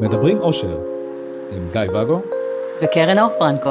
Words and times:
מדברים 0.00 0.38
אושר 0.38 0.78
עם 1.52 1.68
גיא 1.72 1.80
ואגו 1.94 2.20
וקרן 2.82 3.18
אור 3.18 3.28
פרנקו. 3.38 3.70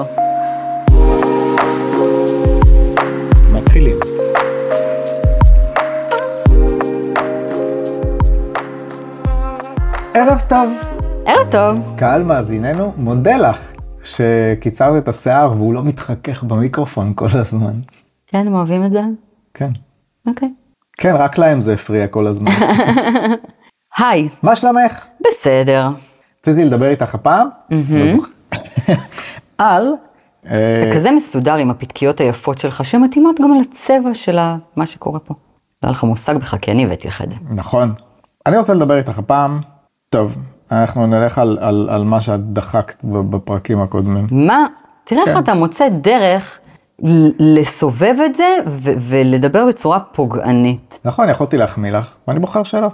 מתחילים. 3.53 3.96
ערב 10.13 10.41
טוב, 10.49 10.70
ערב 11.26 11.51
טוב. 11.51 11.96
קהל 11.97 12.24
מאזיננו, 12.24 12.94
מודה 12.97 13.37
לך 13.37 13.71
שקיצרת 14.03 15.03
את 15.03 15.08
השיער 15.08 15.51
והוא 15.51 15.74
לא 15.74 15.83
מתחכך 15.83 16.44
במיקרופון 16.44 17.13
כל 17.16 17.27
הזמן. 17.34 17.73
כן, 18.27 18.48
הם 18.48 18.53
אוהבים 18.53 18.85
את 18.85 18.91
זה? 18.91 19.02
כן. 19.53 19.70
אוקיי. 20.27 20.49
כן, 20.98 21.16
רק 21.16 21.38
להם 21.38 21.62
זה 21.62 21.73
הפריע 21.73 22.08
כל 22.08 22.27
הזמן. 22.27 22.52
היי, 23.98 24.30
מה 24.44 24.55
שלומך? 24.55 25.05
בסדר. 25.27 25.88
רציתי 26.48 26.66
לדבר 26.66 26.89
איתך 26.89 27.16
הפעם, 27.16 27.48
לא 27.72 28.16
זוכר. 28.16 28.30
על, 29.58 29.88
אה, 30.52 30.84
אתה 30.90 30.95
כזה 30.95 31.12
מסודר 31.12 31.55
עם 31.55 31.70
הפתקיות 31.72 32.20
היפות 32.20 32.58
שלך, 32.58 32.85
שמתאימות 32.85 33.40
גם 33.41 33.54
לצבע 33.62 34.13
של 34.13 34.40
מה 34.76 34.85
שקורה 34.85 35.20
פה. 35.20 35.34
לא 35.84 35.88
היה 35.88 35.91
לך 35.91 36.04
מושג 36.04 36.38
בכלל, 36.38 36.59
כי 36.59 36.71
אני 36.71 36.85
הבאתי 36.85 37.08
לך 37.08 37.21
את 37.21 37.30
זה. 37.30 37.35
נכון. 37.49 37.94
אני 38.45 38.58
רוצה 38.58 38.73
לדבר 38.73 38.98
איתך 38.98 39.20
הפעם, 39.20 39.62
טוב, 40.09 40.35
אנחנו 40.71 41.08
נלך 41.08 41.38
על, 41.38 41.58
על, 41.62 41.88
על 41.91 42.04
מה 42.04 42.21
שאת 42.21 42.54
דחקת 42.54 43.04
בפרקים 43.04 43.82
הקודמים. 43.82 44.27
מה? 44.32 44.66
תראה 45.04 45.21
איך 45.21 45.34
כן. 45.34 45.44
אתה 45.44 45.54
מוצא 45.54 45.90
דרך 45.90 46.60
לסובב 47.40 48.16
את 48.26 48.35
זה 48.35 48.48
ו- 48.68 48.94
ולדבר 48.99 49.66
בצורה 49.66 49.99
פוגענית. 49.99 50.99
נכון, 51.05 51.30
יכולתי 51.30 51.57
להחמיא 51.57 51.91
לך, 51.91 52.13
ואני 52.27 52.40
בוחר 52.40 52.63
שלא. 52.63 52.88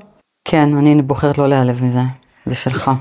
כן, 0.46 0.78
אני 0.78 1.02
בוחרת 1.02 1.38
לא 1.38 1.48
להיעלב 1.48 1.84
מזה, 1.84 2.02
זה 2.46 2.56
שלך. 2.56 2.92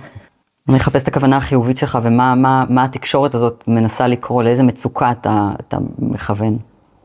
אני 0.69 0.77
אחפש 0.77 1.03
את 1.03 1.09
הכוונה 1.09 1.37
החיובית 1.37 1.77
שלך 1.77 1.99
ומה 2.03 2.35
מה, 2.35 2.65
מה 2.69 2.85
התקשורת 2.85 3.35
הזאת 3.35 3.65
מנסה 3.69 4.07
לקרוא, 4.07 4.43
לאיזה 4.43 4.63
מצוקה 4.63 5.11
אתה, 5.11 5.51
אתה 5.61 5.77
מכוון. 5.99 6.57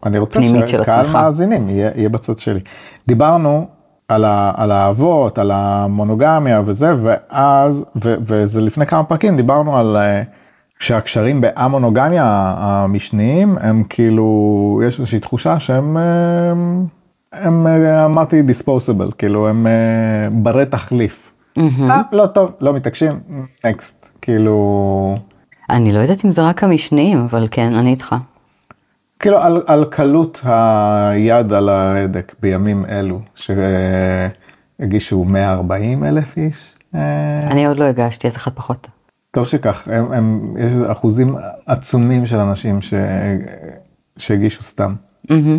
אני 0.05 0.17
רוצה 0.17 0.39
שקהל. 0.67 1.05
מאזינים 1.13 1.69
יהיה, 1.69 1.91
יהיה 1.95 2.09
בצד 2.09 2.37
שלי. 2.37 2.59
דיברנו 3.07 3.67
על, 4.07 4.25
ה, 4.25 4.51
על 4.55 4.71
האהבות, 4.71 5.37
על 5.37 5.51
המונוגמיה 5.53 6.61
וזה, 6.65 6.93
ואז, 6.97 7.85
ו, 8.03 8.15
וזה 8.21 8.61
לפני 8.61 8.85
כמה 8.85 9.03
פרקים, 9.03 9.37
דיברנו 9.37 9.77
על 9.77 9.97
אה, 9.97 10.21
שהקשרים 10.79 11.41
באמונוגמיה 11.41 12.53
המשניים, 12.57 13.57
הם 13.61 13.83
כאילו, 13.89 14.81
יש 14.87 14.99
איזושהי 14.99 15.19
תחושה 15.19 15.59
שהם, 15.59 15.97
אה, 15.97 16.51
הם, 17.33 17.67
אה, 17.67 18.05
אמרתי 18.05 18.41
דיספוסיבל, 18.41 19.11
כאילו, 19.17 19.47
הם 19.47 19.67
ברי 20.31 20.65
תחליף. 20.65 21.32
אה, 21.57 22.01
לא 22.11 22.25
טוב, 22.25 22.51
לא 22.61 22.73
מתעקשים, 22.73 23.19
נקסט, 23.65 24.09
כאילו... 24.21 25.17
אני 25.69 25.91
לא 25.91 25.99
יודעת 25.99 26.25
אם 26.25 26.31
זה 26.31 26.47
רק 26.47 26.63
המשניים, 26.63 27.17
אבל 27.17 27.47
כן, 27.51 27.73
אני 27.73 27.91
איתך. 27.91 28.15
כאילו 29.19 29.37
על, 29.37 29.61
על 29.67 29.85
קלות 29.85 30.41
היד 30.43 31.53
על 31.53 31.69
ההדק 31.69 32.35
בימים 32.39 32.85
אלו, 32.85 33.19
שהגישו 33.35 35.23
140 35.23 36.03
אלף 36.03 36.37
איש. 36.37 36.73
אה, 36.95 37.39
אני 37.43 37.67
עוד 37.67 37.79
לא 37.79 37.83
הגשתי, 37.83 38.27
אז 38.27 38.35
אחד 38.35 38.51
פחות. 38.51 38.87
טוב 39.31 39.47
שכך, 39.47 39.87
הם, 39.91 40.11
הם, 40.11 40.53
יש 40.59 40.71
אחוזים 40.91 41.35
עצומים 41.65 42.25
של 42.25 42.37
אנשים 42.37 42.81
ש, 42.81 42.93
שהגישו 44.17 44.63
סתם, 44.63 44.95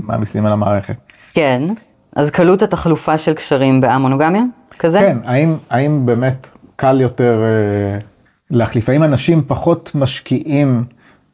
מעמיסים 0.02 0.46
על 0.46 0.52
המערכת. 0.52 0.96
כן, 1.32 1.62
אז 2.16 2.30
קלות 2.30 2.62
התחלופה 2.62 3.18
של 3.18 3.34
קשרים 3.34 3.80
באמונוגמיה? 3.80 4.42
כזה? 4.78 4.98
כן, 4.98 5.18
האם, 5.24 5.56
האם 5.70 6.06
באמת 6.06 6.48
קל 6.76 7.00
יותר 7.00 7.42
אה, 7.42 7.98
להחליף? 8.50 8.88
האם 8.88 9.02
אנשים 9.02 9.42
פחות 9.46 9.90
משקיעים 9.94 10.84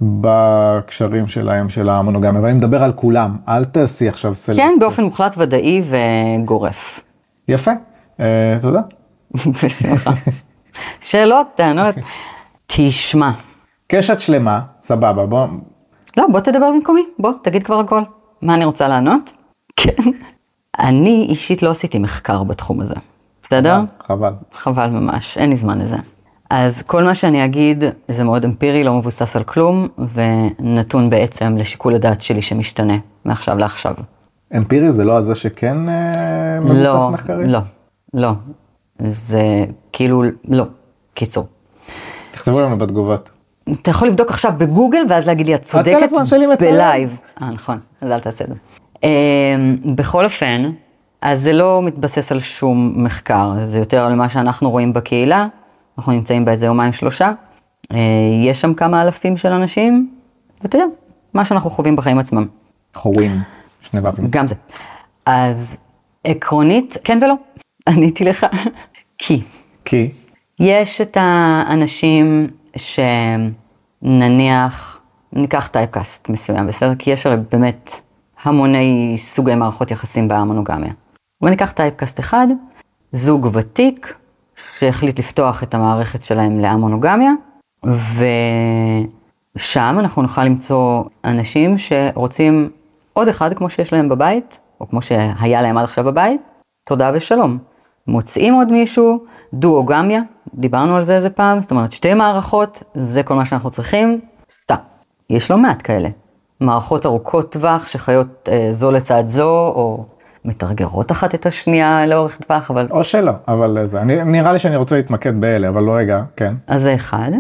בקשרים 0.00 1.28
שלהם, 1.28 1.68
של 1.68 1.88
המונוגמיה? 1.88 2.42
ואני 2.42 2.58
מדבר 2.58 2.82
על 2.82 2.92
כולם, 2.92 3.36
אל 3.48 3.64
תעשי 3.64 4.08
עכשיו 4.08 4.34
סלקציה. 4.34 4.64
כן, 4.64 4.78
באופן 4.80 5.02
מוחלט 5.02 5.34
ודאי 5.38 5.82
וגורף. 5.90 7.00
יפה, 7.48 7.72
אה, 8.20 8.56
תודה. 8.62 8.80
בשמחה. 9.64 10.10
שאלות, 11.00 11.46
טענות. 11.54 11.94
תשמע. 12.66 13.30
קשת 13.86 14.20
שלמה, 14.20 14.60
סבבה, 14.82 15.26
בוא, 15.26 15.46
לא, 16.16 16.26
בוא 16.32 16.40
תדבר 16.40 16.70
במקומי, 16.74 17.02
בוא, 17.18 17.32
תגיד 17.42 17.62
כבר 17.62 17.80
הכל. 17.80 18.02
מה 18.42 18.54
אני 18.54 18.64
רוצה 18.64 18.88
לענות? 18.88 19.30
כן. 19.76 20.02
אני 20.78 21.26
אישית 21.28 21.62
לא 21.62 21.70
עשיתי 21.70 21.98
מחקר 21.98 22.42
בתחום 22.42 22.80
הזה, 22.80 22.94
בסדר? 23.50 23.80
חבל. 24.06 24.32
חבל 24.52 24.86
ממש, 24.86 25.38
אין 25.38 25.50
לי 25.50 25.56
זמן 25.56 25.78
לזה. 25.78 25.96
אז 26.50 26.82
כל 26.82 27.02
מה 27.02 27.14
שאני 27.14 27.44
אגיד 27.44 27.84
זה 28.08 28.24
מאוד 28.24 28.44
אמפירי, 28.44 28.84
לא 28.84 28.94
מבוסס 28.94 29.36
על 29.36 29.42
כלום, 29.42 29.88
ונתון 29.98 31.10
בעצם 31.10 31.56
לשיקול 31.56 31.94
הדעת 31.94 32.22
שלי 32.22 32.42
שמשתנה 32.42 32.94
מעכשיו 33.24 33.58
לעכשיו. 33.58 33.94
אמפירי 34.56 34.92
זה 34.92 35.04
לא 35.04 35.16
הזה 35.16 35.34
שכן 35.34 35.88
אה, 35.88 36.60
מבוסס 36.60 36.82
לא, 36.82 37.10
מחקרים? 37.10 37.48
לא, 37.48 37.58
לא. 38.14 38.32
זה 38.98 39.64
כאילו, 39.92 40.22
לא. 40.48 40.64
קיצור. 41.14 41.46
תכתבו 42.30 42.60
לנו 42.60 42.78
בתגובות. 42.78 43.30
אתה 43.72 43.90
יכול 43.90 44.08
לבדוק 44.08 44.30
עכשיו 44.30 44.52
בגוגל 44.58 45.00
ואז 45.08 45.26
להגיד 45.26 45.46
לי, 45.46 45.54
את 45.54 45.62
צודקת, 45.62 45.96
הטלפון 46.02 46.26
שלי 46.26 46.46
מצלם." 46.46 46.70
בלייב. 46.72 47.18
אה, 47.42 47.50
נכון, 47.50 47.78
אז 48.00 48.10
אל 48.10 48.20
תעשה 48.20 48.44
את 48.44 48.48
זה. 48.48 48.54
אה, 49.04 49.56
בכל 49.94 50.24
אופן, 50.24 50.70
אז 51.22 51.42
זה 51.42 51.52
לא 51.52 51.82
מתבסס 51.82 52.32
על 52.32 52.40
שום 52.40 52.92
מחקר, 52.96 53.52
זה 53.64 53.78
יותר 53.78 54.04
על 54.04 54.14
מה 54.14 54.28
שאנחנו 54.28 54.70
רואים 54.70 54.92
בקהילה, 54.92 55.46
אנחנו 55.98 56.12
נמצאים 56.12 56.44
באיזה 56.44 56.66
יומיים 56.66 56.92
שלושה, 56.92 57.32
אה, 57.92 57.98
יש 58.44 58.60
שם 58.60 58.74
כמה 58.74 59.02
אלפים 59.02 59.36
של 59.36 59.48
אנשים, 59.48 60.10
ואתה 60.62 60.76
יודע, 60.76 60.86
מה 61.34 61.44
שאנחנו 61.44 61.70
חווים 61.70 61.96
בחיים 61.96 62.18
עצמם, 62.18 62.46
חורים, 62.94 63.38
שני 63.80 64.00
ו"ים. 64.00 64.26
גם 64.30 64.46
זה. 64.46 64.54
אז 65.26 65.76
עקרונית, 66.24 66.96
כן 67.04 67.18
ולא, 67.22 67.34
עניתי 67.88 68.24
לך, 68.24 68.46
כי 69.18 69.42
כי, 69.84 70.10
יש 70.60 71.00
את 71.00 71.16
האנשים 71.20 72.46
שנניח, 74.02 75.00
ניקח 75.32 75.66
typecast 75.66 76.28
מסוים, 76.28 76.66
בסדר? 76.66 76.94
כי 76.98 77.10
יש 77.10 77.26
הרי 77.26 77.36
באמת 77.52 77.90
המוני 78.42 79.16
סוגי 79.18 79.54
מערכות 79.54 79.90
יחסים 79.90 80.28
באמונוגמיה. 80.28 80.92
וניקח 81.42 81.70
typecast 81.70 82.20
אחד, 82.20 82.46
זוג 83.12 83.48
ותיק 83.52 84.14
שהחליט 84.56 85.18
לפתוח 85.18 85.62
את 85.62 85.74
המערכת 85.74 86.22
שלהם 86.22 86.58
לאמונוגמיה, 86.58 87.32
ושם 89.56 89.96
אנחנו 89.98 90.22
נוכל 90.22 90.44
למצוא 90.44 91.04
אנשים 91.24 91.78
שרוצים 91.78 92.70
עוד 93.12 93.28
אחד 93.28 93.54
כמו 93.54 93.70
שיש 93.70 93.92
להם 93.92 94.08
בבית, 94.08 94.58
או 94.80 94.88
כמו 94.88 95.02
שהיה 95.02 95.62
להם 95.62 95.78
עד 95.78 95.84
עכשיו 95.84 96.04
בבית, 96.04 96.40
תודה 96.84 97.10
ושלום. 97.14 97.58
מוצאים 98.06 98.54
עוד 98.54 98.72
מישהו, 98.72 99.24
דואוגמיה, 99.54 100.20
דיברנו 100.54 100.96
על 100.96 101.04
זה 101.04 101.16
איזה 101.16 101.30
פעם, 101.30 101.60
זאת 101.60 101.70
אומרת 101.70 101.92
שתי 101.92 102.14
מערכות, 102.14 102.82
זה 102.94 103.22
כל 103.22 103.34
מה 103.34 103.44
שאנחנו 103.44 103.70
צריכים, 103.70 104.20
סתם. 104.62 104.74
יש 105.30 105.50
לא 105.50 105.56
מעט 105.56 105.80
כאלה. 105.84 106.08
מערכות 106.60 107.06
ארוכות 107.06 107.52
טווח 107.52 107.86
שחיות 107.86 108.48
אה, 108.52 108.68
זו 108.72 108.90
לצד 108.90 109.24
זו, 109.28 109.50
או 109.50 110.04
מתרגרות 110.44 111.12
אחת 111.12 111.34
את 111.34 111.46
השנייה 111.46 112.06
לאורך 112.06 112.36
טווח, 112.36 112.70
אבל... 112.70 112.86
או 112.90 113.04
שלא, 113.04 113.32
אבל 113.48 113.78
זה, 113.84 114.00
אני, 114.00 114.24
נראה 114.24 114.52
לי 114.52 114.58
שאני 114.58 114.76
רוצה 114.76 114.96
להתמקד 114.96 115.40
באלה, 115.40 115.68
אבל 115.68 115.82
לא 115.82 115.92
רגע, 115.92 116.22
כן. 116.36 116.54
אז 116.66 116.82
זה 116.82 116.94
אחד. 116.94 117.30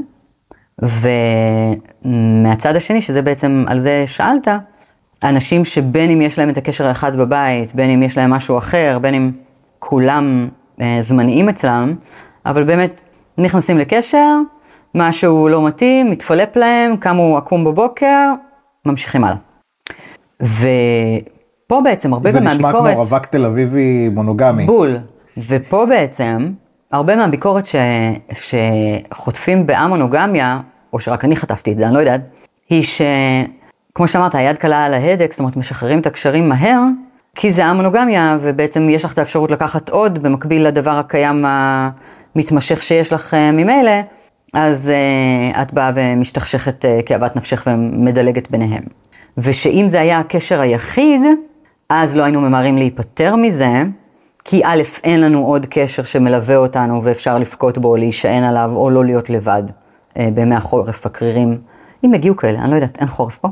ומהצד 2.04 2.76
השני, 2.76 3.00
שזה 3.00 3.22
בעצם, 3.22 3.64
על 3.68 3.78
זה 3.78 4.02
שאלת, 4.06 4.48
אנשים 5.22 5.64
שבין 5.64 6.10
אם 6.10 6.22
יש 6.22 6.38
להם 6.38 6.50
את 6.50 6.56
הקשר 6.56 6.86
האחד 6.86 7.16
בבית, 7.16 7.74
בין 7.74 7.90
אם 7.90 8.02
יש 8.02 8.18
להם 8.18 8.30
משהו 8.30 8.58
אחר, 8.58 8.98
בין 9.02 9.14
אם 9.14 9.30
כולם 9.78 10.48
אה, 10.80 10.98
זמניים 11.00 11.48
אצלם, 11.48 11.94
אבל 12.46 12.64
באמת 12.64 13.00
נכנסים 13.38 13.78
לקשר, 13.78 14.36
משהו 14.94 15.48
לא 15.48 15.66
מתאים, 15.66 16.10
מתפלפ 16.10 16.56
להם, 16.56 16.96
קמו 16.96 17.36
עקום 17.36 17.64
בבוקר, 17.64 18.34
ממשיכים 18.86 19.24
הלאה. 19.24 19.36
ופה 21.70 21.80
בעצם 21.84 22.12
הרבה 22.12 22.32
זה 22.32 22.38
גם 22.38 22.44
נשמע 22.44 22.62
מהביקורת... 22.62 22.92
כמו 22.92 23.00
רווק 23.00 23.26
תל 23.26 23.44
אביבי 23.44 24.08
מונוגמי. 24.08 24.66
בול. 24.66 24.98
ופה 25.48 25.86
בעצם, 25.86 26.52
הרבה 26.92 27.16
מהביקורת 27.16 27.66
ש... 27.66 27.76
שחוטפים 28.32 29.66
באמונוגמיה, 29.66 30.60
או 30.92 31.00
שרק 31.00 31.24
אני 31.24 31.36
חטפתי 31.36 31.72
את 31.72 31.76
זה, 31.76 31.86
אני 31.86 31.94
לא 31.94 31.98
יודעת, 31.98 32.20
היא 32.70 32.82
שכמו 32.82 34.08
שאמרת, 34.08 34.34
היד 34.34 34.58
קלה 34.58 34.84
על 34.84 34.94
ההדק, 34.94 35.30
זאת 35.32 35.38
אומרת, 35.38 35.56
משחררים 35.56 35.98
את 35.98 36.06
הקשרים 36.06 36.48
מהר, 36.48 36.80
כי 37.34 37.52
זה 37.52 37.64
המונוגמיה, 37.64 38.38
ובעצם 38.42 38.90
יש 38.90 39.04
לך 39.04 39.12
את 39.12 39.18
האפשרות 39.18 39.50
לקחת 39.50 39.88
עוד, 39.88 40.18
במקביל 40.18 40.66
לדבר 40.66 40.98
הקיים 40.98 41.44
המתמשך 41.46 42.82
שיש 42.82 43.12
לך 43.12 43.34
אה, 43.34 43.52
ממילא, 43.52 44.00
אז 44.52 44.92
uh, 45.52 45.62
את 45.62 45.72
באה 45.72 45.90
ומשתכשכת 45.94 46.84
uh, 46.84 47.02
כאוות 47.06 47.36
נפשך 47.36 47.66
ומדלגת 47.66 48.50
ביניהם. 48.50 48.82
ושאם 49.38 49.88
זה 49.88 50.00
היה 50.00 50.18
הקשר 50.18 50.60
היחיד, 50.60 51.20
אז 51.90 52.16
לא 52.16 52.22
היינו 52.22 52.40
ממהרים 52.40 52.78
להיפטר 52.78 53.36
מזה, 53.36 53.82
כי 54.44 54.62
א', 54.64 54.82
אין 55.04 55.20
לנו 55.20 55.46
עוד 55.46 55.66
קשר 55.70 56.02
שמלווה 56.02 56.56
אותנו 56.56 57.04
ואפשר 57.04 57.38
לבכות 57.38 57.78
בו, 57.78 57.96
להישען 57.96 58.42
עליו, 58.42 58.70
או 58.74 58.90
לא 58.90 59.04
להיות 59.04 59.30
לבד 59.30 59.62
אה, 60.18 60.28
בימי 60.34 60.54
החורף 60.54 61.06
הקרירים. 61.06 61.58
אם 62.04 62.14
יגיעו 62.14 62.36
כאלה, 62.36 62.58
אני 62.58 62.70
לא 62.70 62.74
יודעת, 62.74 62.98
אין 62.98 63.06
חורף 63.06 63.38
פה. 63.38 63.48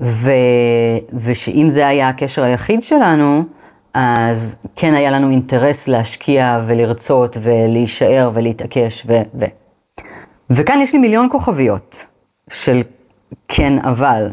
ו... 0.00 0.30
ושאם 1.12 1.68
זה 1.70 1.86
היה 1.86 2.08
הקשר 2.08 2.42
היחיד 2.42 2.82
שלנו, 2.82 3.42
אז 3.94 4.56
כן 4.76 4.94
היה 4.94 5.10
לנו 5.10 5.30
אינטרס 5.30 5.88
להשקיע 5.88 6.60
ולרצות 6.66 7.36
ולהישאר 7.42 8.30
ולהתעקש 8.34 9.06
ו... 9.06 9.12
ו... 9.34 9.44
וכאן 10.50 10.78
יש 10.80 10.92
לי 10.92 10.98
מיליון 10.98 11.28
כוכביות 11.30 12.06
של 12.50 12.80
כן 13.48 13.78
אבל. 13.84 14.28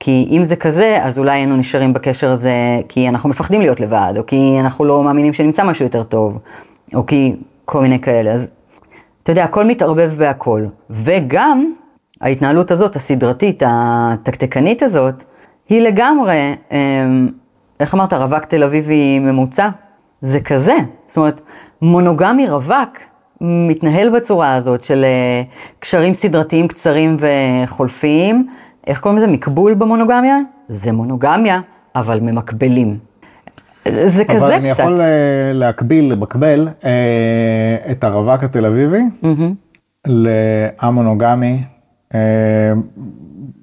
כי 0.00 0.28
אם 0.30 0.44
זה 0.44 0.56
כזה, 0.56 0.98
אז 1.02 1.18
אולי 1.18 1.30
היינו 1.30 1.56
נשארים 1.56 1.92
בקשר 1.92 2.32
הזה 2.32 2.52
כי 2.88 3.08
אנחנו 3.08 3.28
מפחדים 3.28 3.60
להיות 3.60 3.80
לבד, 3.80 4.14
או 4.16 4.26
כי 4.26 4.56
אנחנו 4.60 4.84
לא 4.84 5.04
מאמינים 5.04 5.32
שנמצא 5.32 5.64
משהו 5.64 5.84
יותר 5.84 6.02
טוב, 6.02 6.38
או 6.94 7.06
כי 7.06 7.36
כל 7.64 7.80
מיני 7.80 8.00
כאלה. 8.00 8.32
אז 8.32 8.46
אתה 9.22 9.32
יודע, 9.32 9.44
הכל 9.44 9.64
מתערבב 9.64 10.10
בהכל. 10.18 10.66
וגם 10.90 11.72
ההתנהלות 12.20 12.70
הזאת, 12.70 12.96
הסדרתית, 12.96 13.62
התקתקנית 13.66 14.82
הזאת, 14.82 15.22
היא 15.68 15.82
לגמרי, 15.82 16.54
אמ, 16.72 17.28
איך 17.80 17.94
אמרת, 17.94 18.12
רווק 18.12 18.44
תל 18.44 18.64
אביבי 18.64 19.18
ממוצע? 19.18 19.68
זה 20.22 20.40
כזה. 20.40 20.76
זאת 21.08 21.16
אומרת, 21.16 21.40
מונוגמי 21.82 22.48
רווק 22.48 22.98
מתנהל 23.40 24.10
בצורה 24.16 24.54
הזאת 24.54 24.84
של 24.84 25.04
אה, 25.04 25.42
קשרים 25.78 26.12
סדרתיים 26.12 26.68
קצרים 26.68 27.16
וחולפיים. 27.18 28.48
איך 28.88 29.00
קוראים 29.00 29.18
לזה? 29.18 29.26
מקבול 29.26 29.74
במונוגמיה? 29.74 30.36
זה 30.68 30.92
מונוגמיה, 30.92 31.60
אבל 31.94 32.20
ממקבלים. 32.20 32.98
זה 33.88 34.24
כזה 34.24 34.24
קצת. 34.24 34.42
אבל 34.42 34.52
אני 34.52 34.68
יכול 34.68 35.00
אה, 35.00 35.52
להקביל, 35.54 36.12
למקבל, 36.12 36.68
אה, 36.84 37.76
את 37.90 38.04
הרווק 38.04 38.44
התל 38.44 38.66
אביבי 38.66 39.02
לאמונוגמי 40.06 41.62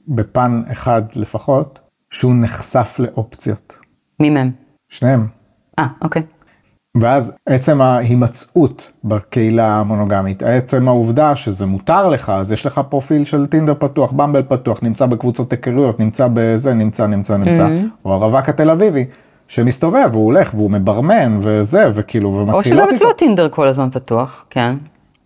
בפן 0.07 0.61
אחד 0.71 1.01
לפחות, 1.15 1.79
שהוא 2.09 2.33
נחשף 2.35 2.95
לאופציות. 2.99 3.75
מי 4.19 4.29
מהם? 4.29 4.51
שניהם. 4.89 5.27
אה, 5.79 5.87
אוקיי. 6.01 6.21
ואז 6.95 7.31
עצם 7.45 7.81
ההימצאות 7.81 8.91
בקהילה 9.03 9.75
המונוגמית, 9.75 10.43
עצם 10.43 10.87
העובדה 10.87 11.35
שזה 11.35 11.65
מותר 11.65 12.09
לך, 12.09 12.29
אז 12.29 12.51
יש 12.51 12.65
לך 12.65 12.81
פרופיל 12.89 13.23
של 13.23 13.45
טינדר 13.45 13.73
פתוח, 13.79 14.11
במבל 14.11 14.43
פתוח, 14.43 14.79
נמצא 14.81 15.05
בקבוצות 15.05 15.51
היכרויות, 15.51 15.99
נמצא 15.99 16.27
בזה, 16.33 16.73
נמצא, 16.73 17.07
נמצא, 17.07 17.37
נמצא, 17.37 17.67
mm-hmm. 17.67 18.05
או 18.05 18.13
הרווק 18.13 18.49
התל 18.49 18.69
אביבי, 18.69 19.05
שמסתובב, 19.47 20.09
הוא 20.13 20.25
הולך 20.25 20.53
והוא 20.53 20.71
מברמן 20.71 21.37
וזה, 21.41 21.89
וכאילו, 21.93 22.33
ומתחילות 22.33 22.65
איתו. 22.65 22.83
או 22.83 22.87
שגם 22.87 22.95
אצלו 22.95 23.13
טינדר 23.13 23.49
כל 23.49 23.67
הזמן 23.67 23.89
פתוח, 23.89 24.45
כן. 24.49 24.75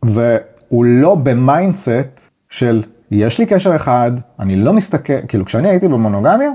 והוא 0.04 0.86
לא 0.86 1.16
ב 1.16 1.29
mindset 1.29 2.22
של, 2.50 2.84
יש 3.12 3.40
לי 3.40 3.46
קשר 3.46 3.76
אחד, 3.76 4.12
אני 4.40 4.56
לא 4.56 4.74
מסתכל, 4.74 5.22
כאילו 5.28 5.46
כשאני 5.46 5.70
הייתי 5.70 5.88
במונוגמיה, 5.88 6.52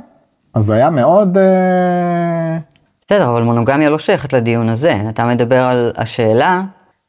אז 0.55 0.65
זה 0.65 0.75
היה 0.75 0.91
מאוד... 0.91 1.39
אה... 1.39 2.74
בסדר, 3.07 3.29
אבל 3.29 3.43
מונוגמיה 3.43 3.91
לא 3.91 3.99
שייכת 3.99 4.33
לדיון 4.33 4.69
הזה. 4.69 4.95
אתה 5.09 5.25
מדבר 5.25 5.61
על 5.61 5.93
השאלה, 5.97 6.63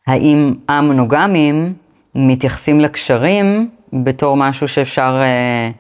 האם 0.08 0.54
האמונוגמים 0.70 1.74
מתייחסים 2.16 2.80
לקשרים 2.80 3.70
בתור 3.94 4.38
משהו 4.38 4.68
שאפשר 4.68 5.20
אה, 5.22 5.72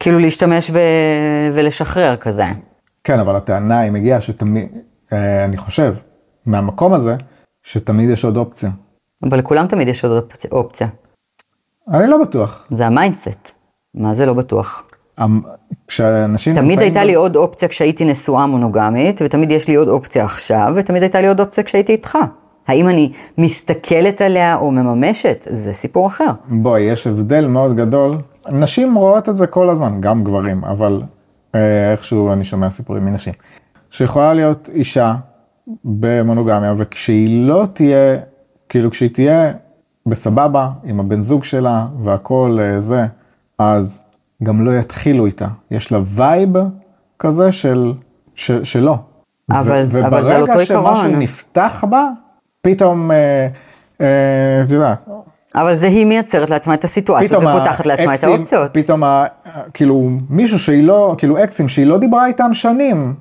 כאילו 0.00 0.18
להשתמש 0.18 0.70
ו... 0.70 0.78
ולשחרר 1.52 2.16
כזה. 2.16 2.44
כן, 3.04 3.18
אבל 3.18 3.36
הטענה 3.36 3.80
היא 3.80 3.92
מגיעה 3.92 4.20
שתמיד, 4.20 4.68
אה, 5.12 5.44
אני 5.44 5.56
חושב, 5.56 5.94
מהמקום 6.46 6.92
הזה, 6.92 7.16
שתמיד 7.62 8.10
יש 8.10 8.24
עוד 8.24 8.36
אופציה. 8.36 8.70
אבל 9.22 9.38
לכולם 9.38 9.66
תמיד 9.66 9.88
יש 9.88 10.04
עוד 10.04 10.24
אופציה. 10.52 10.86
אני 11.88 12.06
לא 12.06 12.18
בטוח. 12.22 12.66
זה 12.70 12.86
ה 12.86 12.93
mindset. 12.93 13.50
מה 13.94 14.14
זה 14.14 14.26
לא 14.26 14.34
בטוח? 14.34 14.82
כשאנשים... 15.88 16.54
תמיד 16.54 16.78
הייתה 16.78 17.00
ב... 17.00 17.02
לי 17.02 17.14
עוד 17.14 17.36
אופציה 17.36 17.68
כשהייתי 17.68 18.04
נשואה 18.04 18.46
מונוגמית, 18.46 19.20
ותמיד 19.24 19.50
יש 19.50 19.68
לי 19.68 19.74
עוד 19.74 19.88
אופציה 19.88 20.24
עכשיו, 20.24 20.72
ותמיד 20.76 21.02
הייתה 21.02 21.20
לי 21.20 21.28
עוד 21.28 21.40
אופציה 21.40 21.64
כשהייתי 21.64 21.92
איתך. 21.92 22.18
האם 22.68 22.88
אני 22.88 23.12
מסתכלת 23.38 24.20
עליה 24.20 24.56
או 24.56 24.70
מממשת? 24.70 25.46
זה 25.50 25.72
סיפור 25.72 26.06
אחר. 26.06 26.30
בואי, 26.48 26.82
יש 26.82 27.06
הבדל 27.06 27.46
מאוד 27.46 27.76
גדול. 27.76 28.18
נשים 28.52 28.94
רואות 28.94 29.28
את 29.28 29.36
זה 29.36 29.46
כל 29.46 29.70
הזמן, 29.70 30.00
גם 30.00 30.24
גברים, 30.24 30.64
אבל 30.64 31.02
אה, 31.54 31.92
איכשהו 31.92 32.32
אני 32.32 32.44
שומע 32.44 32.70
סיפורים 32.70 33.04
מנשים. 33.04 33.32
שיכולה 33.90 34.34
להיות 34.34 34.70
אישה 34.74 35.14
במונוגמיה, 35.84 36.74
וכשהיא 36.76 37.48
לא 37.48 37.66
תהיה, 37.72 38.18
כאילו 38.68 38.90
כשהיא 38.90 39.10
תהיה 39.10 39.52
בסבבה 40.06 40.68
עם 40.84 41.00
הבן 41.00 41.20
זוג 41.20 41.44
שלה 41.44 41.86
והכל 42.02 42.58
אה, 42.60 42.80
זה, 42.80 43.06
אז 43.58 44.03
גם 44.42 44.64
לא 44.64 44.78
יתחילו 44.78 45.26
איתה. 45.26 45.46
יש 45.70 45.92
לה 45.92 45.98
וייב 46.04 46.50
כזה 47.18 47.52
של, 47.52 47.92
של, 48.34 48.64
שלא. 48.64 48.96
אבל, 49.50 49.80
ו- 49.86 50.06
אבל 50.06 50.22
זה 50.22 50.40
אותו 50.40 50.58
עיקרון. 50.58 50.80
וברגע 50.80 50.96
שמשהו 50.96 51.16
נפתח 51.20 51.84
בה, 51.88 52.08
פתאום, 52.62 53.10
אה, 53.10 53.48
אה, 54.00 54.62
את 54.64 54.70
יודעת. 54.70 55.08
אבל 55.54 55.74
זה 55.74 55.86
היא 55.86 56.06
מייצרת 56.06 56.50
לעצמה 56.50 56.74
את 56.74 56.84
הסיטואציות 56.84 57.42
ופותחת 57.42 57.86
לעצמה 57.86 58.14
את 58.14 58.24
האופציות. 58.24 58.70
פתאום, 58.74 59.04
ה, 59.04 59.24
כאילו, 59.74 60.10
מישהו 60.30 60.58
שהיא 60.58 60.82
לא, 60.82 61.14
כאילו 61.18 61.44
אקסים 61.44 61.68
שהיא 61.68 61.86
לא 61.86 61.98
דיברה 61.98 62.26
איתם 62.26 62.54
שנים, 62.54 63.14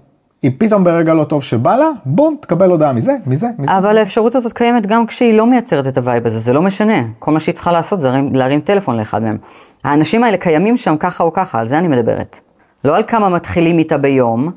היא 0.43 0.51
פתאום 0.57 0.83
ברגע 0.83 1.13
לא 1.13 1.23
טוב 1.23 1.43
שבא 1.43 1.75
לה, 1.75 1.89
בום, 2.05 2.35
תקבל 2.41 2.71
הודעה 2.71 2.93
מזה, 2.93 3.15
מזה, 3.27 3.47
מזה. 3.57 3.77
אבל 3.77 3.97
האפשרות 3.97 4.35
הזאת 4.35 4.53
קיימת 4.53 4.85
גם 4.85 5.05
כשהיא 5.05 5.37
לא 5.37 5.47
מייצרת 5.47 5.87
את 5.87 5.97
ה 5.97 6.03
vibe 6.03 6.25
הזה, 6.25 6.39
זה 6.39 6.53
לא 6.53 6.61
משנה. 6.61 7.03
כל 7.19 7.31
מה 7.31 7.39
שהיא 7.39 7.55
צריכה 7.55 7.71
לעשות 7.71 7.99
זה 7.99 8.07
להרים, 8.07 8.35
להרים 8.35 8.61
טלפון 8.61 8.97
לאחד 8.97 9.21
מהם. 9.21 9.37
האנשים 9.83 10.23
האלה 10.23 10.37
קיימים 10.37 10.77
שם 10.77 10.97
ככה 10.97 11.23
או 11.23 11.33
ככה, 11.33 11.59
על 11.59 11.67
זה 11.67 11.77
אני 11.77 11.87
מדברת. 11.87 12.39
לא 12.85 12.95
על 12.95 13.03
כמה 13.03 13.29
מתחילים 13.29 13.77
איתה 13.77 13.97
ביום, 13.97 14.51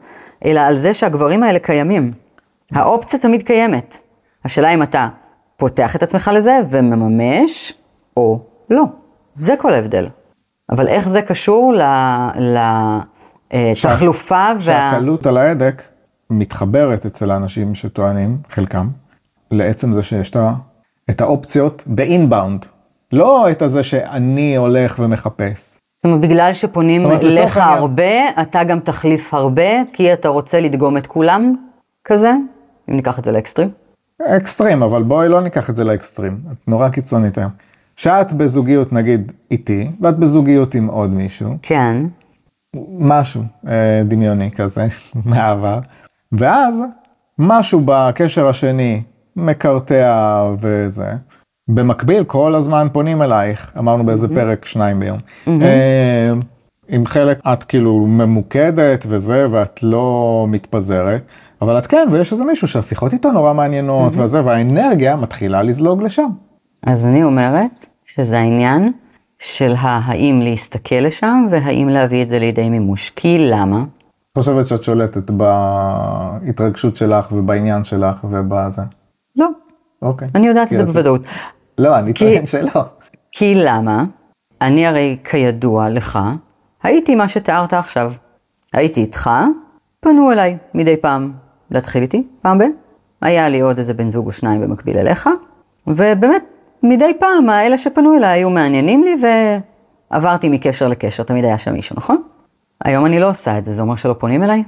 אלא 0.44 0.60
על 0.60 0.76
זה 0.76 0.94
שהגברים 0.94 1.42
האלה 1.42 1.58
קיימים. 1.58 2.12
האופציה 2.72 3.18
תמיד 3.18 3.42
קיימת. 3.42 3.98
השאלה 4.44 4.74
אם 4.74 4.82
אתה 4.82 5.08
פותח 5.56 5.96
את 5.96 6.02
עצמך 6.02 6.30
לזה 6.34 6.58
ומממש, 6.70 7.74
או 8.16 8.40
לא. 8.70 8.84
זה 9.34 9.54
כל 9.58 9.74
ההבדל. 9.74 10.06
אבל 10.70 10.88
איך 10.88 11.08
זה 11.08 11.22
קשור 11.22 11.72
ל... 11.74 11.82
ל... 12.40 12.58
אה, 13.52 13.72
תחלופה 13.82 14.48
וה... 14.54 14.60
שהקלות 14.60 15.26
על 15.26 15.36
ההדק 15.36 15.82
מתחברת 16.30 17.06
אצל 17.06 17.30
האנשים 17.30 17.74
שטוענים, 17.74 18.38
חלקם, 18.50 18.88
לעצם 19.50 19.92
זה 19.92 20.02
שיש 20.02 20.32
את 21.10 21.20
האופציות 21.20 21.82
באינבאונד. 21.86 22.66
לא 23.12 23.50
את 23.50 23.62
הזה 23.62 23.82
שאני 23.82 24.56
הולך 24.56 24.98
ומחפש. 24.98 25.76
זאת 25.96 26.04
אומרת, 26.04 26.20
בגלל 26.20 26.52
שפונים 26.52 27.04
אומרת, 27.04 27.24
לך 27.24 27.56
הרבה, 27.56 28.42
אתה 28.42 28.64
גם 28.64 28.80
תחליף 28.80 29.34
הרבה, 29.34 29.84
כי 29.92 30.12
אתה 30.12 30.28
רוצה 30.28 30.60
לדגום 30.60 30.96
את 30.96 31.06
כולם, 31.06 31.54
כזה? 32.04 32.30
אם 32.90 32.96
ניקח 32.96 33.18
את 33.18 33.24
זה 33.24 33.32
לאקסטרים. 33.32 33.70
אקסטרים, 34.22 34.82
אבל 34.82 35.02
בואי 35.02 35.28
לא 35.28 35.40
ניקח 35.40 35.70
את 35.70 35.76
זה 35.76 35.84
לאקסטרים. 35.84 36.38
את 36.52 36.68
נורא 36.68 36.88
קיצונית 36.88 37.38
היום. 37.38 37.50
שאת 37.96 38.32
בזוגיות, 38.32 38.92
נגיד, 38.92 39.32
איתי, 39.50 39.90
ואת 40.00 40.18
בזוגיות 40.18 40.74
עם 40.74 40.86
עוד 40.86 41.10
מישהו. 41.10 41.50
כן. 41.62 41.96
משהו 42.98 43.42
אה, 43.68 44.02
דמיוני 44.04 44.50
כזה 44.50 44.86
מהעבר, 45.24 45.78
ואז 46.32 46.82
משהו 47.38 47.82
בקשר 47.84 48.48
השני 48.48 49.02
מקרטע 49.36 50.44
וזה. 50.60 51.12
במקביל 51.68 52.24
כל 52.24 52.54
הזמן 52.54 52.88
פונים 52.92 53.22
אלייך, 53.22 53.72
אמרנו 53.78 54.04
באיזה 54.04 54.26
mm-hmm. 54.26 54.34
פרק 54.34 54.64
שניים 54.64 55.00
ביום. 55.00 55.18
Mm-hmm. 55.18 55.50
אה, 55.62 56.32
עם 56.88 57.06
חלק 57.06 57.40
את 57.52 57.64
כאילו 57.64 58.06
ממוקדת 58.06 59.04
וזה, 59.08 59.46
ואת 59.50 59.82
לא 59.82 60.46
מתפזרת, 60.48 61.22
אבל 61.62 61.78
את 61.78 61.86
כן, 61.86 62.08
ויש 62.12 62.32
איזה 62.32 62.44
מישהו 62.44 62.68
שהשיחות 62.68 63.12
איתו 63.12 63.32
נורא 63.32 63.52
מעניינות 63.52 64.14
mm-hmm. 64.14 64.20
וזה, 64.20 64.44
והאנרגיה 64.44 65.16
מתחילה 65.16 65.62
לזלוג 65.62 66.02
לשם. 66.02 66.28
אז 66.86 67.06
אני 67.06 67.24
אומרת 67.24 67.86
שזה 68.06 68.38
העניין 68.38 68.92
של 69.38 69.74
האם 69.78 70.40
להסתכל 70.44 70.94
לשם 70.94 71.46
והאם 71.50 71.88
להביא 71.88 72.22
את 72.22 72.28
זה 72.28 72.38
לידי 72.38 72.68
מימוש. 72.68 73.10
כי 73.10 73.38
למה? 73.38 73.84
חושבת 74.38 74.66
שאת 74.66 74.82
שולטת 74.82 75.30
בהתרגשות 75.30 76.96
שלך 76.96 77.32
ובעניין 77.32 77.84
שלך 77.84 78.24
ובזה. 78.24 78.82
לא. 79.36 79.48
אוקיי. 80.02 80.28
אני 80.34 80.46
יודעת 80.46 80.72
את 80.72 80.78
זה 80.78 80.84
בוודאות. 80.84 81.22
לא, 81.78 81.98
אני 81.98 82.12
טוען 82.12 82.46
שלא. 82.46 82.82
כי 83.32 83.54
למה? 83.54 84.04
אני 84.60 84.86
הרי 84.86 85.16
כידוע 85.24 85.88
לך, 85.88 86.18
הייתי 86.82 87.14
מה 87.14 87.28
שתיארת 87.28 87.72
עכשיו. 87.72 88.12
הייתי 88.72 89.00
איתך, 89.00 89.30
פנו 90.00 90.32
אליי 90.32 90.56
מדי 90.74 90.96
פעם 90.96 91.32
להתחיל 91.70 92.02
איתי, 92.02 92.26
פעם 92.42 92.58
ב... 92.58 92.62
היה 93.22 93.48
לי 93.48 93.60
עוד 93.60 93.78
איזה 93.78 93.94
בן 93.94 94.10
זוג 94.10 94.26
או 94.26 94.32
שניים 94.32 94.60
במקביל 94.60 94.98
אליך, 94.98 95.28
ובאמת 95.86 96.44
מדי 96.88 97.12
פעם 97.20 97.50
האלה 97.50 97.78
שפנו 97.78 98.16
אליי 98.16 98.30
היו 98.30 98.50
מעניינים 98.50 99.04
לי 99.04 99.16
ועברתי 100.10 100.48
מקשר 100.48 100.88
לקשר, 100.88 101.22
תמיד 101.22 101.44
היה 101.44 101.58
שם 101.58 101.72
מישהו, 101.72 101.96
נכון? 101.96 102.22
היום 102.84 103.06
אני 103.06 103.18
לא 103.18 103.28
עושה 103.28 103.58
את 103.58 103.64
זה, 103.64 103.74
זה 103.74 103.82
אומר 103.82 103.94
שלא 103.94 104.12
פונים 104.18 104.42
אליי? 104.42 104.62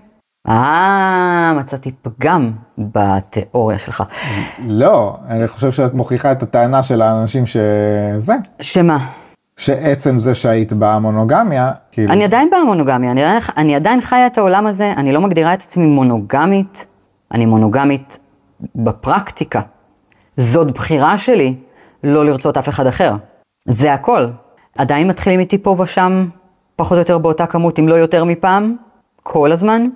אה, 0.49 1.53
מצאתי 1.57 1.93
פגם 2.03 2.51
בתיאוריה 2.79 3.79
שלך. 3.79 4.03
לא, 4.67 5.17
אני 5.29 5.49
חושב 5.49 5.71
שאת 5.71 5.95
מוכיחה 5.95 6.33
את 6.33 6.43
הטענה 6.43 6.83
של 6.83 7.03
האנשים 7.03 7.47
שזה, 7.47 8.35
שמה? 8.61 8.99
שעצם 9.57 10.19
זה 10.19 10.35
שהיית 10.35 10.73
במונוגמיה, 10.73 11.71
כאילו, 11.93 12.13
אני 12.13 12.25
עדיין 12.25 12.51
במונוגמיה, 12.51 13.11
אני 13.11 13.23
עדיין, 13.23 13.41
אני 13.57 13.75
עדיין 13.75 14.01
חיה 14.01 14.27
את 14.27 14.39
העולם 14.39 14.67
הזה, 14.67 14.93
אני 14.97 15.13
לא 15.13 15.21
מגדירה 15.21 15.55
את 15.55 15.63
עצמי 15.63 15.87
מונוגמית, 15.87 16.87
אני 17.33 17.47
מונוגמית 17.47 18.19
בפרקטיקה. 18.75 19.61
זאת 20.37 20.71
בחירה 20.71 21.19
שלי 21.19 21.55
לא 22.05 22.25
לרצות 22.25 22.57
אף 22.57 22.69
אחד 22.69 22.87
אחר. 22.87 23.13
זה 23.69 23.93
הכל. 23.93 24.27
עדיין 24.79 25.09
מתחילים 25.09 25.41
איתי 25.41 25.59
פה 25.59 25.77
ושם, 25.79 26.29
פחות 26.77 26.93
או 26.93 26.99
יותר 26.99 27.19
באותה 27.19 27.47
כמות, 27.47 27.79
אם 27.79 27.89
לא 27.89 27.95
יותר 27.95 28.25
מפעם, 28.25 28.77
כל 29.23 29.53
הזמן. 29.53 29.87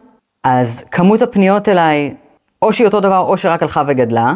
אז 0.45 0.83
כמות 0.91 1.23
הפניות 1.23 1.69
אליי, 1.69 2.15
או 2.63 2.73
שהיא 2.73 2.87
אותו 2.87 3.01
דבר, 3.01 3.19
או 3.19 3.37
שרק 3.37 3.63
הלכה 3.63 3.83
וגדלה. 3.87 4.35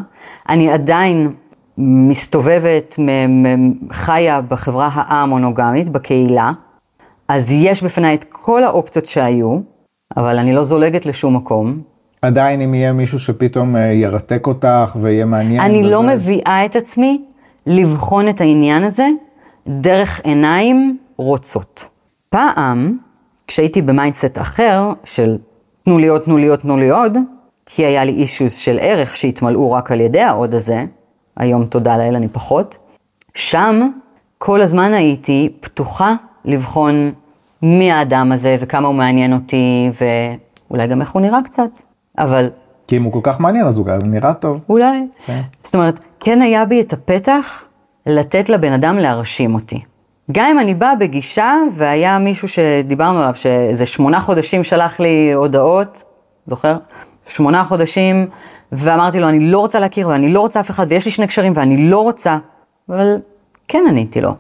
אני 0.49 0.71
עדיין 0.73 1.33
מסתובבת, 1.79 2.95
חיה 3.93 4.41
בחברה 4.41 4.89
המונוגמית, 4.95 5.89
בקהילה. 5.89 6.51
אז 7.29 7.53
יש 7.53 7.83
בפניי 7.83 8.15
את 8.15 8.25
כל 8.29 8.65
האופציות 8.65 9.05
שהיו, 9.05 9.59
אבל 10.17 10.39
אני 10.39 10.53
לא 10.53 10.65
זולגת 10.65 11.07
לשום 11.07 11.37
מקום. 11.37 11.81
עדיין 12.23 12.61
אם 12.61 12.75
יהיה 12.75 12.93
מישהו 12.93 13.19
שפתאום 13.19 13.77
אה, 13.77 13.81
ירתק 13.93 14.47
אותך 14.47 14.97
ויהיה 15.01 15.25
מעניין. 15.25 15.61
אני 15.61 15.83
לא 15.83 15.97
וזה- 15.99 16.09
מביאה 16.15 16.65
את 16.65 16.77
עצמי 16.77 17.25
לבחון 17.67 18.29
את 18.29 18.41
העניין 18.41 18.85
הזה 18.85 19.09
דרך 19.67 20.21
עיניים 20.25 20.99
רוצות. 21.17 21.87
פעם, 22.29 22.99
כשהייתי 23.47 23.83
ב 23.83 23.90
mindset 23.90 24.39
אחר, 24.39 24.93
של 25.05 25.39
תנו 25.83 25.99
לי 25.99 26.09
עוד, 26.09 26.21
תנו 26.21 26.37
לי 26.39 26.47
עוד, 26.47 26.59
תנו 26.59 26.77
לי 26.77 26.91
עוד, 26.91 27.19
כי 27.67 27.85
היה 27.85 28.05
לי 28.05 28.13
אישוז 28.13 28.53
של 28.53 28.79
ערך 28.81 29.17
שהתמלאו 29.17 29.73
רק 29.73 29.93
על 29.93 30.01
ידי 30.01 30.21
העוד 30.21 30.55
הזה, 30.55 30.85
היום 31.37 31.65
תודה 31.65 31.97
לאל 31.97 32.17
אני 32.17 32.29
פחות, 32.29 32.77
שם 33.35 33.91
כל 34.39 34.61
הזמן 34.61 34.93
הייתי 34.93 35.53
פתוחה 35.61 36.15
לבחון 36.45 37.13
מי 37.63 37.93
האדם 37.93 38.33
הזה 38.33 38.57
וכמה 38.61 38.89
הוא 38.89 38.95
מעניין 38.95 39.33
אותי, 39.33 39.91
ואולי 40.01 40.87
גם 40.87 41.01
איך 41.01 41.11
הוא 41.13 41.23
נראה 41.23 41.43
קצת, 41.45 41.83
אבל 42.19 42.51
כי 42.89 42.97
אם 42.97 43.03
הוא 43.03 43.13
כל 43.13 43.21
כך 43.23 43.41
מעניין 43.41 43.67
אז 43.67 43.79
הוא 43.79 43.87
גם 43.87 43.99
נראה 44.03 44.35
טוב. 44.35 44.61
אולי. 44.69 45.07
כן. 45.27 45.41
זאת 45.63 45.75
אומרת, 45.75 46.01
כן 46.21 46.43
היה 46.43 46.65
בי 46.65 46.81
את 46.81 46.93
הפתח 46.93 47.65
לתת 48.07 48.49
לבן 48.49 48.73
אדם 48.73 48.99
להרשים 48.99 49.55
אותי. 49.55 49.81
גם 50.33 50.47
אם 50.51 50.59
אני 50.59 50.75
באה 50.75 50.97
בגישה 50.97 51.55
והיה 51.75 52.19
מישהו 52.19 52.49
שדיברנו 52.49 53.19
עליו, 53.19 53.35
שאיזה 53.35 53.87
שמונה 53.87 54.21
חודשים 54.21 54.65
שלח 54.65 55.01
לי 55.01 55.33
הודעות, 55.33 56.03
זוכר? 56.47 56.77
שמונה 57.27 57.65
חודשים, 57.65 58.27
ואמרתי 58.73 59.21
לו, 59.21 59.29
אני 59.29 59.41
לא 59.41 59.59
רוצה 59.59 59.81
להכיר 59.81 60.09
ואני 60.09 60.33
לא 60.33 60.41
רוצה 60.41 60.61
אף 60.61 60.71
אחד, 60.71 60.87
ויש 60.89 61.05
לי 61.05 61.11
שני 61.11 61.27
קשרים 61.27 61.53
ואני 61.57 61.91
לא 61.91 61.99
רוצה, 62.03 62.39
אבל 62.89 63.17
כן 63.69 63.85
עניתי 63.89 64.21
לו. 64.21 64.35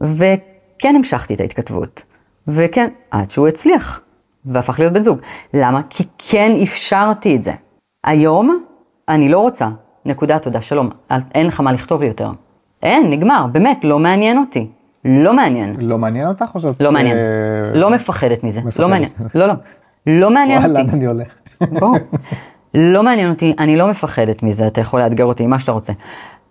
וכן 0.00 0.94
המשכתי 0.96 1.34
את 1.34 1.40
ההתכתבות. 1.40 2.04
וכן, 2.48 2.88
עד 3.10 3.30
שהוא 3.30 3.48
הצליח, 3.48 4.00
והפך 4.44 4.78
להיות 4.78 4.92
בן 4.92 5.02
זוג. 5.02 5.18
למה? 5.54 5.80
כי 5.90 6.04
כן 6.18 6.52
אפשרתי 6.62 7.36
את 7.36 7.42
זה. 7.42 7.52
היום, 8.04 8.62
אני 9.08 9.28
לא 9.28 9.38
רוצה. 9.38 9.68
נקודה, 10.06 10.38
תודה, 10.38 10.60
שלום. 10.60 10.88
אין 11.34 11.46
לך 11.46 11.60
מה 11.60 11.72
לכתוב 11.72 12.02
לי 12.02 12.08
יותר. 12.08 12.30
אין, 12.82 13.10
נגמר, 13.10 13.46
באמת, 13.52 13.84
לא 13.84 13.98
מעניין 13.98 14.38
אותי. 14.38 14.70
לא 15.04 15.34
מעניין. 15.34 15.76
לא 15.80 15.98
מעניין 15.98 16.28
אותך 16.28 16.50
או 16.54 16.60
שאת... 16.60 16.82
לא 16.82 16.92
מעניין. 16.92 17.16
אה, 17.16 17.78
לא 17.78 17.90
מפחדת 17.90 18.44
מזה. 18.44 18.60
לא 18.78 18.88
מעניין. 18.88 19.10
לא, 19.34 19.46
לא. 19.46 19.54
לא 20.06 20.30
מעניין 20.30 20.58
וואלה, 20.58 20.80
אותי. 20.80 20.90
לאן 20.90 20.96
אני 20.96 21.06
הולך? 21.06 21.34
בוא. 21.80 21.98
לא 22.74 23.02
מעניין 23.02 23.30
אותי, 23.30 23.54
אני 23.58 23.76
לא 23.76 23.90
מפחדת 23.90 24.42
מזה, 24.42 24.66
אתה 24.66 24.80
יכול 24.80 25.00
לאתגר 25.00 25.24
אותי 25.24 25.44
עם 25.44 25.50
מה 25.50 25.58
שאתה 25.58 25.72
רוצה. 25.72 25.92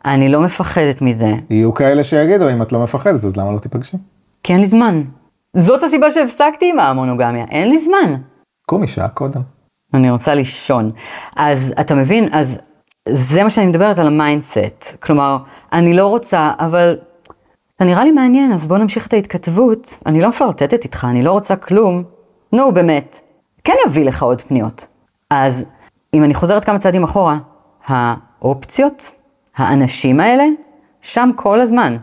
אני 0.05 0.29
לא 0.29 0.41
מפחדת 0.41 1.01
מזה, 1.01 1.33
יהיו 1.49 1.73
כאלה 1.73 2.03
שיגידו, 2.03 2.49
אם 2.49 2.61
את 2.61 2.71
לא 2.71 2.83
מפחדת, 2.83 3.25
אז 3.25 3.37
למה 3.37 3.51
לא 3.51 3.59
תיפגשי? 3.59 3.97
כי 4.43 4.53
אין 4.53 4.61
לי 4.61 4.67
זמן. 4.67 5.03
זאת 5.53 5.83
הסיבה 5.83 6.11
שהפסקתי 6.11 6.69
עם 6.69 6.79
האמונוגמיה, 6.79 7.45
אין 7.49 7.69
לי 7.69 7.85
זמן. 7.85 8.15
קומי 8.65 8.87
שעה 8.87 9.07
קודם. 9.07 9.41
אני 9.93 10.09
רוצה 10.09 10.33
לישון. 10.33 10.91
אז 11.35 11.73
אתה 11.79 11.95
מבין, 11.95 12.29
אז 12.31 12.57
זה 13.09 13.43
מה 13.43 13.49
שאני 13.49 13.67
מדברת 13.67 13.99
על 13.99 14.07
ה 14.07 14.17
mindset. 14.17 14.95
כלומר, 14.99 15.37
אני 15.73 15.93
לא 15.93 16.07
רוצה, 16.07 16.51
אבל 16.59 16.97
אתה 17.75 17.85
נראה 17.85 18.03
לי 18.03 18.11
מעניין, 18.11 18.51
אז 18.51 18.67
בוא 18.67 18.77
נמשיך 18.77 19.07
את 19.07 19.13
ההתכתבות. 19.13 19.99
אני 20.05 20.21
לא 20.21 20.29
מפלרטטת 20.29 20.83
איתך, 20.83 21.07
אני 21.09 21.23
לא 21.23 21.31
רוצה 21.31 21.55
כלום. 21.55 22.03
נו, 22.53 22.71
באמת. 22.71 23.19
כן 23.63 23.73
יביא 23.87 24.05
לך 24.05 24.23
עוד 24.23 24.41
פניות. 24.41 24.85
אז 25.29 25.63
אם 26.13 26.23
אני 26.23 26.33
חוזרת 26.33 26.63
כמה 26.63 26.79
צעדים 26.79 27.03
אחורה, 27.03 27.37
האופציות, 27.85 29.11
האנשים 29.57 30.19
האלה, 30.19 30.43
שם 31.01 31.29
כל 31.35 31.61
הזמן. 31.61 31.97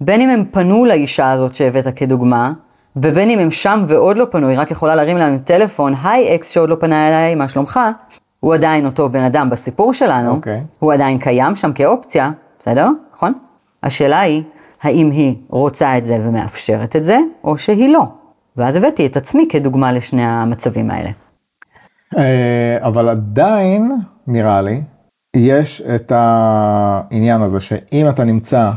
בין 0.00 0.20
אם 0.20 0.30
הם 0.30 0.44
פנו 0.50 0.84
לאישה 0.84 1.32
הזאת 1.32 1.54
שהבאת 1.54 1.94
כדוגמה, 1.96 2.52
ובין 2.96 3.30
אם 3.30 3.38
הם 3.38 3.50
שם 3.50 3.84
ועוד 3.88 4.16
לא 4.16 4.26
פנו, 4.30 4.48
היא 4.48 4.58
רק 4.58 4.70
יכולה 4.70 4.94
להרים 4.94 5.16
להם 5.16 5.38
טלפון, 5.38 5.94
היי 6.04 6.34
אקס 6.34 6.50
שעוד 6.50 6.70
לא 6.70 6.76
פנה 6.80 7.08
אליי, 7.08 7.34
מה 7.34 7.48
שלומך? 7.48 7.80
הוא 8.40 8.54
עדיין 8.54 8.86
אותו 8.86 9.08
בן 9.08 9.20
אדם 9.20 9.50
בסיפור 9.50 9.92
שלנו, 9.92 10.30
אוקיי. 10.30 10.64
הוא 10.78 10.92
עדיין 10.92 11.18
קיים 11.18 11.56
שם 11.56 11.72
כאופציה, 11.72 12.30
בסדר? 12.58 12.88
נכון? 13.14 13.32
השאלה 13.82 14.20
היא, 14.20 14.42
האם 14.82 15.10
היא 15.10 15.34
רוצה 15.48 15.98
את 15.98 16.04
זה 16.04 16.18
ומאפשרת 16.20 16.96
את 16.96 17.04
זה, 17.04 17.18
או 17.44 17.56
שהיא 17.56 17.92
לא. 17.92 18.02
ואז 18.56 18.76
הבאתי 18.76 19.06
את 19.06 19.16
עצמי 19.16 19.48
כדוגמה 19.48 19.92
לשני 19.92 20.24
המצבים 20.24 20.90
האלה. 20.90 21.10
אה, 22.18 22.78
אבל 22.80 23.08
עדיין, 23.08 23.92
נראה 24.26 24.62
לי, 24.62 24.80
יש 25.36 25.80
את 25.94 26.12
העניין 26.14 27.42
הזה 27.42 27.60
שאם 27.60 28.08
אתה 28.08 28.24
נמצא, 28.24 28.70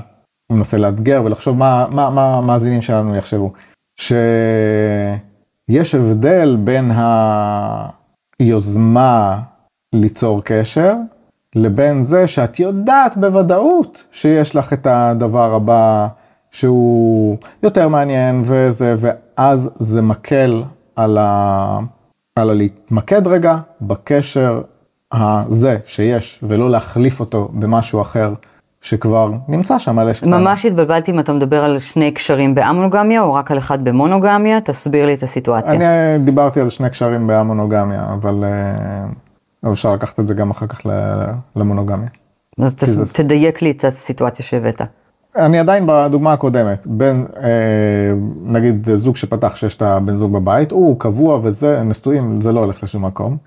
הוא 0.47 0.57
מנסה 0.57 0.77
לאתגר 0.77 1.21
ולחשוב 1.25 1.57
מה 1.57 2.37
המאזינים 2.37 2.81
שלנו 2.81 3.15
יחשבו, 3.15 3.51
שיש 3.97 5.95
הבדל 5.95 6.57
בין 6.63 6.91
היוזמה 8.39 9.39
ליצור 9.93 10.41
קשר, 10.43 10.93
לבין 11.55 12.03
זה 12.03 12.27
שאת 12.27 12.59
יודעת 12.59 13.17
בוודאות 13.17 14.03
שיש 14.11 14.55
לך 14.55 14.73
את 14.73 14.87
הדבר 14.87 15.53
הבא 15.53 16.07
שהוא 16.51 17.37
יותר 17.63 17.87
מעניין 17.87 18.41
וזה, 18.45 18.93
ואז 18.97 19.69
זה 19.75 20.01
מקל 20.01 20.63
על 20.95 21.17
ה... 21.17 21.79
על 22.35 22.49
הלהתמקד 22.49 23.27
רגע 23.27 23.57
בקשר 23.81 24.61
הזה 25.11 25.77
שיש, 25.85 26.39
ולא 26.43 26.69
להחליף 26.69 27.19
אותו 27.19 27.49
במשהו 27.53 28.01
אחר 28.01 28.33
שכבר 28.85 29.31
נמצא 29.47 29.79
שם 29.79 29.99
על 29.99 30.09
אש 30.09 30.19
קטנה. 30.19 30.37
ממש 30.39 30.65
התבלבלתי 30.65 31.11
אם 31.11 31.19
אתה 31.19 31.33
מדבר 31.33 31.63
על 31.63 31.79
שני 31.79 32.11
קשרים 32.11 32.55
באמונוגמיה 32.55 33.21
או 33.21 33.33
רק 33.33 33.51
על 33.51 33.57
אחד 33.57 33.83
במונוגמיה, 33.83 34.61
תסביר 34.61 35.05
לי 35.05 35.13
את 35.13 35.23
הסיטואציה. 35.23 35.73
אני 35.73 35.85
אה, 35.85 36.17
דיברתי 36.23 36.61
על 36.61 36.69
שני 36.69 36.89
קשרים 36.89 37.27
בהמונוגמיה, 37.27 38.05
אבל 38.13 38.43
אה, 38.43 39.05
אבל 39.63 39.71
אפשר 39.73 39.93
לקחת 39.93 40.19
את 40.19 40.27
זה 40.27 40.33
גם 40.33 40.49
אחר 40.51 40.67
כך 40.67 40.81
למונוגמיה. 41.55 42.07
אז 42.59 42.75
תס... 42.75 42.89
זה- 42.89 43.13
תדייק 43.13 43.61
לי 43.61 43.71
את 43.71 43.85
הסיטואציה 43.85 44.45
שהבאת. 44.45 44.81
אני 45.35 45.59
עדיין 45.59 45.83
בדוגמה 45.87 46.33
הקודמת, 46.33 46.87
בין, 46.87 47.25
אה, 47.43 47.49
נגיד 48.43 48.89
זוג 48.93 49.15
שפתח 49.15 49.55
שיש 49.55 49.75
את 49.75 49.81
הבן 49.81 50.15
זוג 50.15 50.33
בבית, 50.33 50.71
הוא 50.71 50.99
קבוע 50.99 51.39
וזה, 51.43 51.81
נשואים, 51.83 52.41
זה 52.41 52.51
לא 52.51 52.59
הולך 52.59 52.83
לשום 52.83 53.05
מקום. 53.05 53.37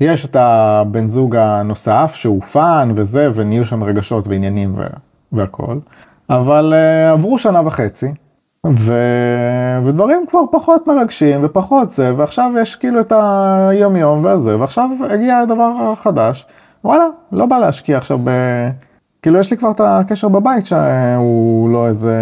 יש 0.00 0.24
את 0.24 0.36
הבן 0.36 1.08
זוג 1.08 1.36
הנוסף 1.36 2.12
שהוא 2.14 2.42
fun 2.42 2.92
וזה, 2.94 3.28
ונהיו 3.34 3.64
שם 3.64 3.84
רגשות 3.84 4.28
ועניינים 4.28 4.74
ו- 4.76 4.84
והכל. 5.32 5.78
אבל 6.30 6.74
אה, 6.76 7.10
עברו 7.10 7.38
שנה 7.38 7.66
וחצי, 7.66 8.12
ו... 8.66 8.94
ודברים 9.84 10.24
כבר 10.28 10.40
פחות 10.52 10.86
מרגשים 10.86 11.40
ופחות 11.42 11.90
זה, 11.90 12.12
ועכשיו 12.16 12.52
יש 12.60 12.76
כאילו 12.76 13.00
את 13.00 13.12
היום 13.68 13.96
יום 13.96 14.24
והזה, 14.24 14.58
ועכשיו 14.58 14.90
הגיע 15.10 15.38
הדבר 15.38 15.70
החדש, 15.92 16.46
וואלה, 16.84 17.04
לא 17.32 17.46
בא 17.46 17.58
להשקיע 17.58 17.96
עכשיו 17.96 18.18
ב... 18.24 18.30
כאילו 19.22 19.38
יש 19.38 19.50
לי 19.50 19.56
כבר 19.56 19.70
את 19.70 19.80
הקשר 19.84 20.28
בבית 20.28 20.66
שהוא 20.66 21.70
לא 21.70 21.86
איזה 21.86 22.14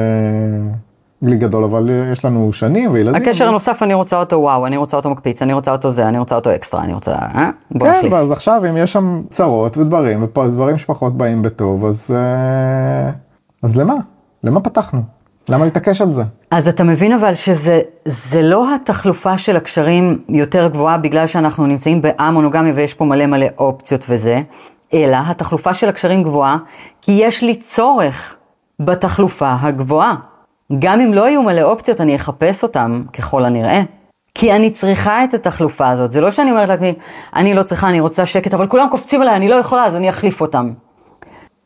גלי 1.24 1.36
גדול, 1.36 1.64
אבל 1.64 1.90
יש 2.12 2.24
לנו 2.24 2.52
שנים 2.52 2.90
וילדים. 2.92 3.22
הקשר 3.22 3.48
הנוסף, 3.48 3.82
אני 3.82 3.94
רוצה 3.94 4.20
אותו 4.20 4.36
וואו, 4.36 4.66
אני 4.66 4.76
רוצה 4.76 4.96
אותו 4.96 5.10
מקפיץ, 5.10 5.42
אני 5.42 5.52
רוצה 5.52 5.72
אותו 5.72 5.90
זה, 5.90 6.08
אני 6.08 6.18
רוצה 6.18 6.34
אותו 6.34 6.54
אקסטרה, 6.54 6.84
אני 6.84 6.94
רוצה... 6.94 7.12
אה? 7.12 7.50
בוא 7.70 7.86
כן, 7.86 7.92
נחליף. 7.98 8.12
ואז 8.12 8.32
עכשיו 8.32 8.62
אם 8.70 8.76
יש 8.76 8.92
שם 8.92 9.22
צרות 9.30 9.76
ודברים, 9.76 10.22
ודברים 10.22 10.78
שפחות 10.78 11.16
באים 11.16 11.42
בטוב, 11.42 11.84
אז, 11.84 12.10
אה, 12.14 13.10
אז 13.62 13.76
למה? 13.76 13.94
למה 14.44 14.60
פתחנו? 14.60 15.02
למה 15.48 15.64
להתעקש 15.64 16.00
על 16.00 16.12
זה? 16.12 16.22
אז 16.50 16.68
אתה 16.68 16.84
מבין 16.84 17.12
אבל 17.12 17.34
שזה 17.34 17.80
זה 18.04 18.42
לא 18.42 18.74
התחלופה 18.74 19.38
של 19.38 19.56
הקשרים 19.56 20.18
יותר 20.28 20.68
גבוהה 20.68 20.98
בגלל 20.98 21.26
שאנחנו 21.26 21.66
נמצאים 21.66 22.00
באמונוגמיה 22.00 22.72
ויש 22.76 22.94
פה 22.94 23.04
מלא 23.04 23.26
מלא 23.26 23.46
אופציות 23.58 24.06
וזה, 24.08 24.42
אלא 24.94 25.16
התחלופה 25.26 25.74
של 25.74 25.88
הקשרים 25.88 26.22
גבוהה 26.22 26.56
כי 27.02 27.12
יש 27.12 27.42
לי 27.42 27.54
צורך 27.54 28.36
בתחלופה 28.80 29.54
הגבוהה. 29.60 30.14
גם 30.78 31.00
אם 31.00 31.14
לא 31.14 31.28
יהיו 31.28 31.42
מלא 31.42 31.62
אופציות, 31.62 32.00
אני 32.00 32.16
אחפש 32.16 32.62
אותם 32.62 33.02
ככל 33.12 33.44
הנראה. 33.44 33.82
כי 34.34 34.52
אני 34.52 34.70
צריכה 34.70 35.24
את 35.24 35.34
התחלופה 35.34 35.88
הזאת. 35.88 36.12
זה 36.12 36.20
לא 36.20 36.30
שאני 36.30 36.50
אומרת 36.50 36.68
לעצמי, 36.68 36.94
אני 37.36 37.54
לא 37.54 37.62
צריכה, 37.62 37.88
אני 37.88 38.00
רוצה 38.00 38.26
שקט, 38.26 38.54
אבל 38.54 38.66
כולם 38.66 38.88
קופצים 38.90 39.22
עליי, 39.22 39.36
אני 39.36 39.48
לא 39.48 39.54
יכולה, 39.54 39.84
אז 39.84 39.94
אני 39.94 40.10
אחליף 40.10 40.40
אותם. 40.40 40.70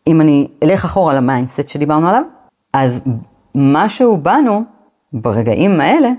אם 0.06 0.20
אני 0.20 0.48
אלך 0.62 0.84
אחורה 0.84 1.14
ל 1.14 1.21
mindset 1.21 1.68
שדיברנו 1.68 2.08
עליו, 2.08 2.22
אז 2.72 3.00
משהו 3.54 4.16
בנו, 4.16 4.62
ברגעים 5.12 5.80
האלה, 5.80 6.10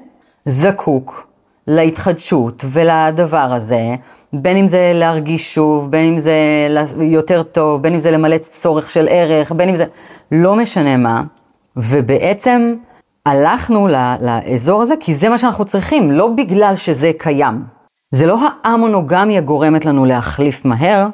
זקוק 0.46 1.28
להתחדשות 1.68 2.66
ולדבר 2.72 3.54
הזה, 3.54 3.96
בין 4.34 4.58
אם 4.58 4.68
זה 4.68 4.92
להרגיש 4.96 5.54
שוב, 5.54 5.92
בין 5.92 6.14
אם 6.14 6.20
זה 6.20 6.36
יותר 7.02 7.44
טוב, 7.44 7.82
בין 7.82 7.94
אם 7.94 8.00
זה 8.00 8.12
למלא 8.12 8.38
צורך 8.38 8.90
של 8.90 9.08
ערך, 9.10 9.52
בין 9.52 9.70
אם 9.70 9.76
זה... 9.76 9.86
לא 10.32 10.56
משנה 10.56 10.98
מה, 10.98 11.24
ובעצם 11.76 12.76
הלכנו 13.26 13.88
לאזור 14.22 14.82
הזה 14.82 14.94
כי 15.00 15.16
זה 15.16 15.30
מה 15.30 15.38
שאנחנו 15.38 15.66
צריכים, 15.66 16.12
לא 16.12 16.28
בגלל 16.38 16.76
שזה 16.76 17.12
קיים. 17.18 17.64
זה 18.12 18.26
לא 18.26 18.48
האמונוגמיה 18.64 19.42
גורמת 19.42 19.86
לנו 19.86 20.06
להחליף 20.06 20.66
מהר, 20.66 21.08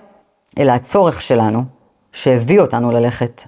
אלא 0.60 0.72
הצורך 0.72 1.22
שלנו, 1.22 1.64
שהביא 2.12 2.60
אותנו 2.60 2.92
ללכת 2.92 3.42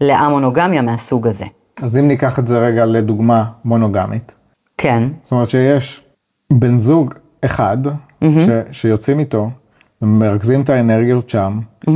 לאמונוגמיה 0.00 0.82
מהסוג 0.82 1.26
הזה. 1.26 1.44
אז 1.82 1.98
אם 1.98 2.08
ניקח 2.08 2.38
את 2.38 2.46
זה 2.46 2.58
רגע 2.58 2.86
לדוגמה 2.86 3.44
מונוגמית. 3.64 4.34
כן. 4.78 5.02
זאת 5.22 5.32
אומרת 5.32 5.50
שיש 5.50 6.04
בן 6.52 6.78
זוג 6.78 7.14
אחד 7.44 7.78
mm-hmm. 7.86 8.26
ש, 8.72 8.78
שיוצאים 8.80 9.18
איתו, 9.18 9.50
מרכזים 10.02 10.60
את 10.60 10.70
האנרגיות 10.70 11.28
שם, 11.28 11.58
mm-hmm. 11.86 11.90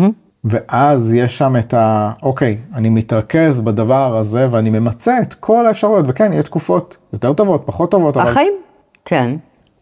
ואז 0.44 1.14
יש 1.14 1.38
שם 1.38 1.56
את 1.56 1.74
ה... 1.74 2.12
אוקיי, 2.22 2.58
אני 2.74 2.90
מתרכז 2.90 3.60
בדבר 3.60 4.16
הזה 4.16 4.46
ואני 4.50 4.70
ממצה 4.70 5.18
את 5.22 5.34
כל 5.34 5.66
האפשרויות, 5.66 6.04
וכן, 6.08 6.32
יש 6.32 6.44
תקופות 6.44 6.96
יותר 7.12 7.32
טובות, 7.32 7.62
פחות 7.66 7.90
טובות. 7.90 8.16
החיים, 8.16 8.52
אבל... 8.52 8.62
כן. 9.04 9.36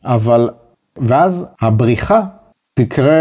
אבל, 0.04 0.50
ואז 0.96 1.46
הבריחה 1.60 2.22
תקרה 2.74 3.14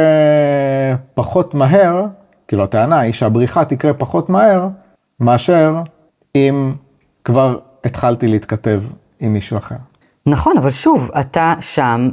פחות 1.14 1.54
מהר, 1.54 2.06
כאילו 2.48 2.64
הטענה 2.64 3.00
היא 3.00 3.14
שהבריחה 3.14 3.66
תקרה 3.66 3.94
פחות 3.94 4.30
מהר, 4.30 4.68
מאשר 5.20 5.76
אם 6.36 6.74
כבר 7.24 7.58
התחלתי 7.84 8.28
להתכתב 8.28 8.84
עם 9.20 9.34
מישהו 9.34 9.58
אחר. 9.58 9.76
נכון, 10.26 10.58
אבל 10.58 10.70
שוב, 10.70 11.12
אתה 11.20 11.54
שם 11.60 12.10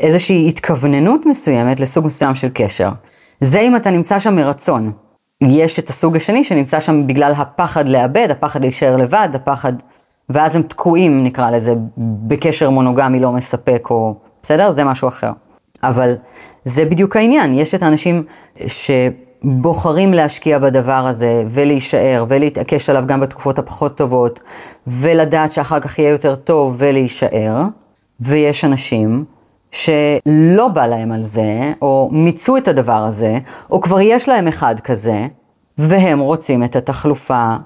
באיזושהי 0.00 0.48
התכווננות 0.48 1.26
מסוימת 1.26 1.80
לסוג 1.80 2.06
מסוים 2.06 2.34
של 2.34 2.48
קשר. 2.54 2.88
זה 3.42 3.60
אם 3.60 3.76
אתה 3.76 3.90
נמצא 3.90 4.18
שם 4.18 4.36
מרצון. 4.36 4.92
יש 5.42 5.78
את 5.78 5.90
הסוג 5.90 6.16
השני 6.16 6.44
שנמצא 6.44 6.80
שם 6.80 7.06
בגלל 7.06 7.32
הפחד 7.36 7.88
לאבד, 7.88 8.30
הפחד 8.30 8.60
להישאר 8.60 8.96
לבד, 8.96 9.28
הפחד... 9.34 9.72
ואז 10.28 10.56
הם 10.56 10.62
תקועים, 10.62 11.24
נקרא 11.24 11.50
לזה, 11.50 11.74
בקשר 11.98 12.70
מונוגמי 12.70 13.20
לא 13.20 13.32
מספק, 13.32 13.86
או... 13.90 14.14
בסדר? 14.42 14.72
זה 14.72 14.84
משהו 14.84 15.08
אחר. 15.08 15.30
אבל 15.82 16.14
זה 16.64 16.84
בדיוק 16.84 17.16
העניין, 17.16 17.58
יש 17.58 17.74
את 17.74 17.82
האנשים 17.82 18.22
שבוחרים 18.66 20.14
להשקיע 20.14 20.58
בדבר 20.58 21.06
הזה, 21.06 21.42
ולהישאר, 21.46 22.24
ולהתעקש 22.28 22.90
עליו 22.90 23.04
גם 23.06 23.20
בתקופות 23.20 23.58
הפחות 23.58 23.96
טובות, 23.96 24.40
ולדעת 24.86 25.52
שאחר 25.52 25.80
כך 25.80 25.98
יהיה 25.98 26.10
יותר 26.10 26.34
טוב, 26.34 26.76
ולהישאר, 26.78 27.62
ויש 28.20 28.64
אנשים 28.64 29.24
שלא 29.72 30.68
בא 30.68 30.86
להם 30.86 31.12
על 31.12 31.22
זה, 31.22 31.72
או 31.82 32.08
מיצו 32.12 32.56
את 32.56 32.68
הדבר 32.68 33.04
הזה, 33.04 33.38
או 33.70 33.80
כבר 33.80 34.00
יש 34.00 34.28
להם 34.28 34.48
אחד 34.48 34.80
כזה, 34.80 35.26
והם 35.78 36.18
רוצים 36.18 36.64
את 36.64 36.76
התחלופה 36.76 37.56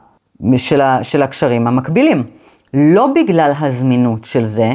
של, 0.56 0.80
ה, 0.80 1.04
של 1.04 1.22
הקשרים 1.22 1.66
המקבילים. 1.66 2.24
לא 2.74 3.08
בגלל 3.14 3.52
הזמינות 3.60 4.24
של 4.24 4.44
זה, 4.44 4.72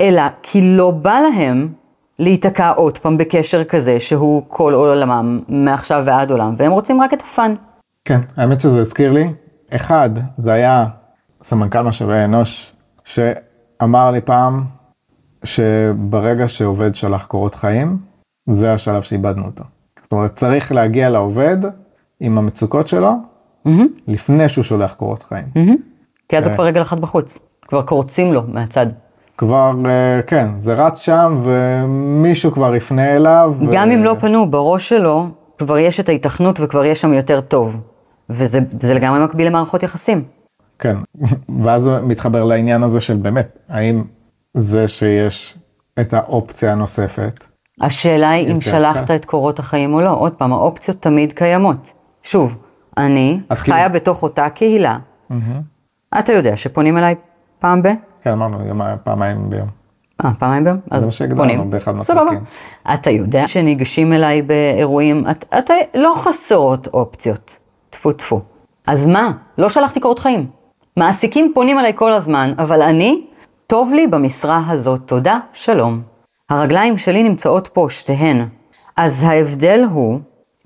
אלא 0.00 0.22
כי 0.42 0.76
לא 0.76 0.90
בא 0.90 1.18
להם 1.18 1.68
להיתקע 2.18 2.70
עוד 2.70 2.98
פעם 2.98 3.18
בקשר 3.18 3.64
כזה 3.64 4.00
שהוא 4.00 4.42
כל 4.48 4.74
עולמם 4.74 5.40
מעכשיו 5.48 6.02
ועד 6.06 6.30
עולם, 6.30 6.54
והם 6.58 6.72
רוצים 6.72 7.00
רק 7.00 7.14
את 7.14 7.22
הפאן. 7.22 7.54
כן, 8.04 8.20
האמת 8.36 8.60
שזה 8.60 8.80
הזכיר 8.80 9.12
לי. 9.12 9.32
אחד, 9.70 10.10
זה 10.36 10.52
היה 10.52 10.86
סמנכ"ל 11.42 11.82
משאבי 11.82 12.24
אנוש, 12.24 12.72
שאמר 13.04 14.10
לי 14.10 14.20
פעם, 14.20 14.64
שברגע 15.44 16.48
שעובד 16.48 16.94
שלח 16.94 17.26
קורות 17.26 17.54
חיים, 17.54 17.98
זה 18.50 18.72
השלב 18.72 19.02
שאיבדנו 19.02 19.44
אותו. 19.44 19.64
זאת 20.02 20.12
אומרת, 20.12 20.34
צריך 20.34 20.72
להגיע 20.72 21.10
לעובד 21.10 21.56
עם 22.20 22.38
המצוקות 22.38 22.88
שלו, 22.88 23.12
mm-hmm. 23.66 23.70
לפני 24.06 24.48
שהוא 24.48 24.64
שולח 24.64 24.94
קורות 24.94 25.22
חיים. 25.22 25.44
Mm-hmm. 25.54 25.76
כי 26.28 26.38
אז 26.38 26.44
זה 26.44 26.50
כבר 26.50 26.64
רגל 26.64 26.82
אחת 26.82 26.98
בחוץ, 26.98 27.38
כבר 27.68 27.82
קורצים 27.82 28.32
לו 28.32 28.42
מהצד. 28.48 28.86
כבר, 29.36 29.72
אה, 29.86 30.22
כן, 30.26 30.48
זה 30.58 30.74
רץ 30.74 30.98
שם 30.98 31.36
ומישהו 31.38 32.52
כבר 32.52 32.74
יפנה 32.74 33.16
אליו. 33.16 33.54
גם 33.72 33.88
ו... 33.88 33.92
אם 33.92 34.04
לא 34.04 34.16
פנו, 34.20 34.50
בראש 34.50 34.88
שלו 34.88 35.26
כבר 35.58 35.78
יש 35.78 36.00
את 36.00 36.08
ההיתכנות 36.08 36.58
וכבר 36.60 36.84
יש 36.84 37.00
שם 37.00 37.12
יותר 37.12 37.40
טוב. 37.40 37.80
וזה 38.30 38.94
לגמרי 38.94 39.24
מקביל 39.24 39.46
למערכות 39.46 39.82
יחסים. 39.82 40.24
כן, 40.78 40.96
ואז 41.64 41.90
מתחבר 42.02 42.44
לעניין 42.44 42.82
הזה 42.82 43.00
של 43.00 43.16
באמת, 43.16 43.58
האם 43.68 44.02
זה 44.54 44.88
שיש 44.88 45.58
את 46.00 46.14
האופציה 46.14 46.72
הנוספת. 46.72 47.44
השאלה 47.80 48.30
היא 48.30 48.52
אם 48.52 48.60
שלחת 48.60 49.10
את 49.10 49.24
קורות 49.24 49.58
החיים 49.58 49.94
או 49.94 50.00
לא. 50.00 50.10
עוד 50.10 50.32
פעם, 50.32 50.52
האופציות 50.52 50.96
תמיד 51.02 51.32
קיימות. 51.32 51.92
שוב, 52.22 52.56
אני 52.96 53.40
חיה 53.54 53.76
כאילו... 53.76 53.94
בתוך 53.94 54.22
אותה 54.22 54.48
קהילה. 54.48 54.98
Mm-hmm. 55.30 56.18
אתה 56.18 56.32
יודע 56.32 56.56
שפונים 56.56 56.98
אליי 56.98 57.14
פעם 57.58 57.82
ב? 57.82 57.88
כן, 58.22 58.30
אמרנו 58.30 58.58
פעמיים 59.04 59.50
ביום. 59.50 59.68
אה, 60.24 60.34
פעמיים 60.34 60.64
ביום? 60.64 60.76
אז 60.90 61.00
זה 61.00 61.06
מה 61.06 61.12
שהגדרנו 61.12 61.70
באחד 61.70 61.94
מהפרקים. 61.94 62.44
אתה 62.94 63.10
יודע 63.10 63.46
שניגשים 63.46 64.12
אליי 64.12 64.42
באירועים, 64.42 65.24
את, 65.30 65.44
אתה 65.58 65.74
לא 65.94 66.12
חסרות 66.16 66.86
אופציות. 66.86 67.56
טפו 67.90 68.12
טפו. 68.12 68.40
אז 68.86 69.06
מה? 69.06 69.32
לא 69.58 69.68
שלחתי 69.68 70.00
קורות 70.00 70.18
חיים. 70.18 70.46
מעסיקים 70.96 71.52
פונים 71.54 71.78
אליי 71.78 71.92
כל 71.94 72.12
הזמן, 72.12 72.54
אבל 72.58 72.82
אני 72.82 73.26
טוב 73.70 73.94
לי 73.94 74.06
במשרה 74.06 74.62
הזאת, 74.68 75.00
תודה, 75.04 75.38
שלום. 75.52 76.02
הרגליים 76.50 76.98
שלי 76.98 77.22
נמצאות 77.22 77.68
פה, 77.68 77.86
שתיהן. 77.90 78.44
אז 78.96 79.22
ההבדל 79.22 79.84
הוא 79.90 80.20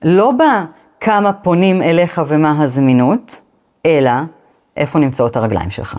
לא 0.05 0.33
בכמה 0.33 1.33
פונים 1.33 1.83
אליך 1.83 2.21
ומה 2.29 2.63
הזמינות, 2.63 3.41
אלא 3.87 4.11
איפה 4.77 4.99
נמצאות 4.99 5.37
הרגליים 5.37 5.71
שלך. 5.71 5.99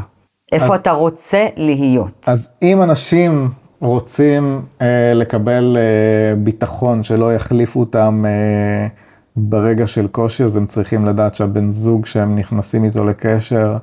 איפה 0.52 0.74
אז, 0.74 0.80
אתה 0.80 0.92
רוצה 0.92 1.48
להיות. 1.58 2.26
אז 2.28 2.50
אם 2.62 2.82
אנשים 2.82 3.50
רוצים 3.82 4.62
אה, 4.82 5.14
לקבל 5.14 5.78
אה, 5.78 6.36
ביטחון 6.36 7.04
שלא 7.04 7.34
יחליפו 7.34 7.80
אותם 7.80 8.26
אה, 8.28 8.88
ברגע 9.36 9.88
של 9.88 10.08
קושי, 10.08 10.44
אז 10.44 10.58
הם 10.58 10.66
צריכים 10.66 11.06
לדעת 11.06 11.36
שהבן 11.36 11.72
זוג 11.72 12.06
שהם 12.06 12.36
נכנסים 12.36 12.84
איתו 12.84 13.06
לקשר 13.06 13.78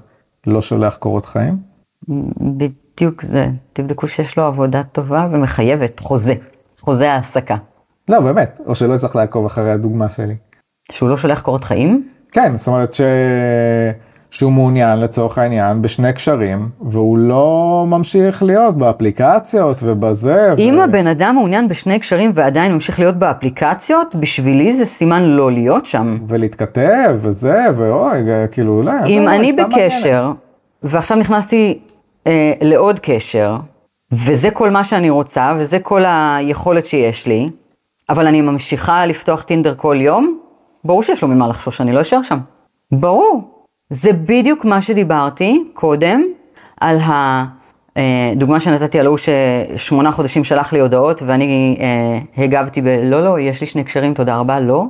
לא 0.46 0.62
שולח 0.62 0.96
קורות 0.96 1.26
חיים? 1.26 1.56
בדיוק 2.96 3.22
זה. 3.22 3.46
תבדקו 3.72 4.08
שיש 4.08 4.38
לו 4.38 4.44
עבודה 4.44 4.82
טובה 4.82 5.28
ומחייבת, 5.30 6.00
חוזה, 6.00 6.34
חוזה 6.80 7.12
העסקה. 7.12 7.56
לא, 8.08 8.20
באמת, 8.20 8.60
או 8.66 8.74
שלא 8.74 8.96
צריך 8.96 9.16
לעקוב 9.16 9.46
אחרי 9.46 9.70
הדוגמה 9.70 10.10
שלי. 10.10 10.34
שהוא 10.92 11.08
לא 11.08 11.16
שולח 11.16 11.40
קורות 11.40 11.64
חיים? 11.64 12.08
כן, 12.32 12.54
זאת 12.54 12.66
אומרת 12.66 12.94
ש... 12.94 13.00
שהוא 14.30 14.52
מעוניין 14.52 15.00
לצורך 15.00 15.38
העניין 15.38 15.82
בשני 15.82 16.12
קשרים, 16.12 16.68
והוא 16.80 17.18
לא 17.18 17.84
ממשיך 17.88 18.42
להיות 18.42 18.78
באפליקציות 18.78 19.80
ובזה. 19.82 20.54
אם 20.58 20.74
ו... 20.78 20.82
הבן 20.82 21.06
אדם 21.06 21.34
מעוניין 21.34 21.68
בשני 21.68 21.98
קשרים 21.98 22.30
ועדיין 22.34 22.72
ממשיך 22.72 22.98
להיות 22.98 23.16
באפליקציות, 23.16 24.16
בשבילי 24.16 24.76
זה 24.76 24.84
סימן 24.84 25.22
לא 25.22 25.50
להיות 25.52 25.86
שם. 25.86 26.18
ולהתכתב 26.28 27.18
וזה, 27.20 27.66
ואוי, 27.76 28.18
כאילו, 28.50 28.72
אולי... 28.72 28.92
אם 29.06 29.28
אני 29.28 29.52
בקשר, 29.52 30.22
מעניינת. 30.22 30.36
ועכשיו 30.82 31.16
נכנסתי 31.16 31.78
אה, 32.26 32.52
לעוד 32.60 32.98
קשר, 32.98 33.56
וזה 34.12 34.50
כל 34.50 34.70
מה 34.70 34.84
שאני 34.84 35.10
רוצה, 35.10 35.54
וזה 35.58 35.80
כל 35.80 36.02
היכולת 36.06 36.84
שיש 36.86 37.26
לי, 37.26 37.50
אבל 38.08 38.26
אני 38.26 38.40
ממשיכה 38.40 39.06
לפתוח 39.06 39.42
טינדר 39.42 39.74
כל 39.76 39.96
יום, 40.00 40.38
ברור 40.84 41.02
שיש 41.02 41.22
לו 41.22 41.28
ממה 41.28 41.48
לחשוש, 41.48 41.80
אני 41.80 41.92
לא 41.92 42.00
אשאר 42.00 42.22
שם. 42.22 42.38
ברור. 42.92 43.64
זה 43.90 44.12
בדיוק 44.12 44.64
מה 44.64 44.82
שדיברתי 44.82 45.64
קודם, 45.74 46.22
על 46.80 46.98
הדוגמה 47.96 48.54
אה, 48.54 48.60
שנתתי 48.60 49.00
על 49.00 49.06
ההוא 49.06 49.18
ששמונה 49.18 50.12
חודשים 50.12 50.44
שלח 50.44 50.72
לי 50.72 50.80
הודעות, 50.80 51.22
ואני 51.26 51.76
אה, 51.80 52.44
הגבתי 52.44 52.82
ב... 52.82 52.86
לא, 52.86 53.24
לא, 53.24 53.40
יש 53.40 53.60
לי 53.60 53.66
שני 53.66 53.84
קשרים, 53.84 54.14
תודה 54.14 54.36
רבה, 54.36 54.60
לא. 54.60 54.84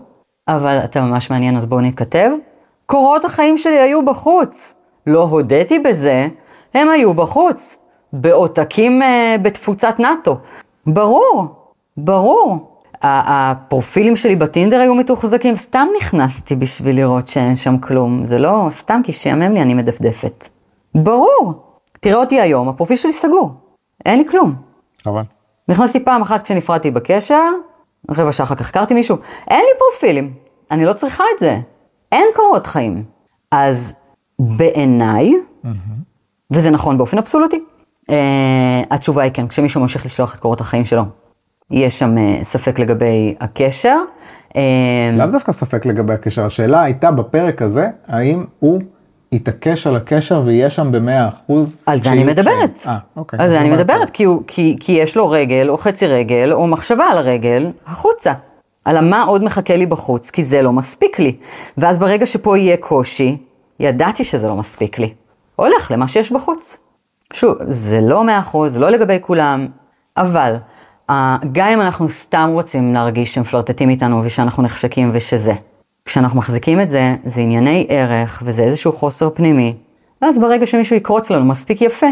אבל 0.48 0.78
אתה 0.84 1.02
ממש 1.02 1.30
מעניין, 1.30 1.56
אז 1.56 1.66
בואו 1.66 1.80
נתכתב. 1.80 2.30
קורות 2.86 3.24
החיים 3.24 3.58
שלי 3.58 3.78
היו 3.78 4.04
בחוץ. 4.04 4.74
לא 5.06 5.22
הודיתי 5.22 5.78
בזה, 5.78 6.26
הם 6.74 6.88
היו 6.88 7.14
בחוץ, 7.14 7.76
בעותקים 8.12 9.02
אה, 9.02 9.36
בתפוצת 9.42 9.94
נאט"ו. 9.98 10.36
ברור, 10.86 11.46
ברור. 11.96 12.66
הפרופילים 13.02 14.16
שלי 14.16 14.36
בטינדר 14.36 14.80
היו 14.80 14.94
מתוחזקים, 14.94 15.56
סתם 15.56 15.86
נכנסתי 15.96 16.56
בשביל 16.56 16.96
לראות 16.96 17.26
שאין 17.26 17.56
שם 17.56 17.78
כלום. 17.78 18.26
זה 18.26 18.38
לא 18.38 18.68
סתם 18.70 19.00
כי 19.04 19.12
שיאמם 19.12 19.52
לי 19.52 19.62
אני 19.62 19.74
מדפדפת. 19.74 20.48
ברור. 20.94 21.52
תראה 22.00 22.16
אותי 22.16 22.40
היום, 22.40 22.68
הפרופיל 22.68 22.96
שלי 22.96 23.12
סגור. 23.12 23.52
אין 24.06 24.18
לי 24.18 24.28
כלום. 24.28 24.54
חבל. 25.04 25.22
נכנסתי 25.68 26.04
פעם 26.04 26.22
אחת 26.22 26.42
כשנפרדתי 26.42 26.90
בקשר, 26.90 27.48
רבע 28.10 28.32
שעה 28.32 28.44
אחר 28.44 28.54
כך 28.54 28.68
הכרתי 28.68 28.94
מישהו, 28.94 29.16
אין 29.48 29.60
לי 29.60 29.78
פרופילים, 29.78 30.34
אני 30.70 30.84
לא 30.84 30.92
צריכה 30.92 31.24
את 31.34 31.40
זה, 31.40 31.58
אין 32.12 32.26
קורות 32.36 32.66
חיים. 32.66 33.04
אז 33.50 33.92
בעיניי, 34.38 35.34
וזה 36.50 36.70
נכון 36.70 36.98
באופן 36.98 37.18
אבסולוטי, 37.18 37.60
uh, 38.02 38.12
התשובה 38.90 39.22
היא 39.22 39.32
כן, 39.32 39.48
כשמישהו 39.48 39.80
ממשיך 39.80 40.06
לשלוח 40.06 40.34
את 40.34 40.40
קורות 40.40 40.60
החיים 40.60 40.84
שלו, 40.84 41.02
יש 41.70 41.98
שם 41.98 42.16
uh, 42.16 42.44
ספק 42.44 42.78
לגבי 42.78 43.34
הקשר. 43.40 43.98
Uh, 44.48 44.56
לאו 45.12 45.26
דווקא 45.26 45.52
ספק 45.52 45.86
לגבי 45.86 46.12
הקשר, 46.12 46.44
השאלה 46.44 46.82
הייתה 46.82 47.10
בפרק 47.10 47.62
הזה, 47.62 47.88
האם 48.08 48.44
הוא 48.58 48.80
יתעקש 49.32 49.86
על 49.86 49.96
הקשר 49.96 50.42
ויהיה 50.44 50.70
שם 50.70 50.92
במאה 50.92 51.28
אחוז. 51.28 51.76
על 51.86 52.00
זה 52.00 52.12
אני 52.12 52.24
מדברת. 52.24 52.78
אה, 52.86 52.98
אוקיי. 53.16 53.38
על 53.42 53.50
זה 53.50 53.60
אני 53.60 53.70
מדברת, 53.70 54.10
כי, 54.10 54.24
הוא, 54.24 54.42
כי, 54.46 54.76
כי 54.80 54.92
יש 54.92 55.16
לו 55.16 55.30
רגל, 55.30 55.68
או 55.68 55.76
חצי 55.76 56.06
רגל, 56.06 56.52
או 56.52 56.66
מחשבה 56.66 57.04
על 57.04 57.18
הרגל, 57.18 57.66
החוצה. 57.86 58.32
על 58.84 59.10
מה 59.10 59.22
עוד 59.22 59.44
מחכה 59.44 59.76
לי 59.76 59.86
בחוץ, 59.86 60.30
כי 60.30 60.44
זה 60.44 60.62
לא 60.62 60.72
מספיק 60.72 61.18
לי. 61.18 61.36
ואז 61.78 61.98
ברגע 61.98 62.26
שפה 62.26 62.58
יהיה 62.58 62.76
קושי, 62.76 63.36
ידעתי 63.80 64.24
שזה 64.24 64.48
לא 64.48 64.56
מספיק 64.56 64.98
לי. 64.98 65.14
הולך 65.60 65.90
למה 65.90 66.08
שיש 66.08 66.32
בחוץ. 66.32 66.76
שוב, 67.32 67.54
זה 67.68 68.00
לא 68.00 68.24
מאה 68.24 68.38
אחוז, 68.38 68.76
לא 68.76 68.90
לגבי 68.90 69.18
כולם, 69.20 69.66
אבל 70.16 70.54
אה, 71.10 71.36
גם 71.52 71.68
אם 71.68 71.80
אנחנו 71.80 72.08
סתם 72.08 72.50
רוצים 72.52 72.94
להרגיש 72.94 73.34
שהם 73.34 73.44
פלרטטים 73.44 73.90
איתנו 73.90 74.22
ושאנחנו 74.24 74.62
נחשקים 74.62 75.10
ושזה. 75.14 75.52
כשאנחנו 76.04 76.38
מחזיקים 76.38 76.80
את 76.80 76.88
זה, 76.88 77.16
זה 77.24 77.40
ענייני 77.40 77.86
ערך 77.88 78.42
וזה 78.46 78.62
איזשהו 78.62 78.92
חוסר 78.92 79.30
פנימי, 79.30 79.76
ואז 80.22 80.38
ברגע 80.38 80.66
שמישהו 80.66 80.96
יקרוץ 80.96 81.30
לנו 81.30 81.44
מספיק 81.44 81.82
יפה, 81.82 82.06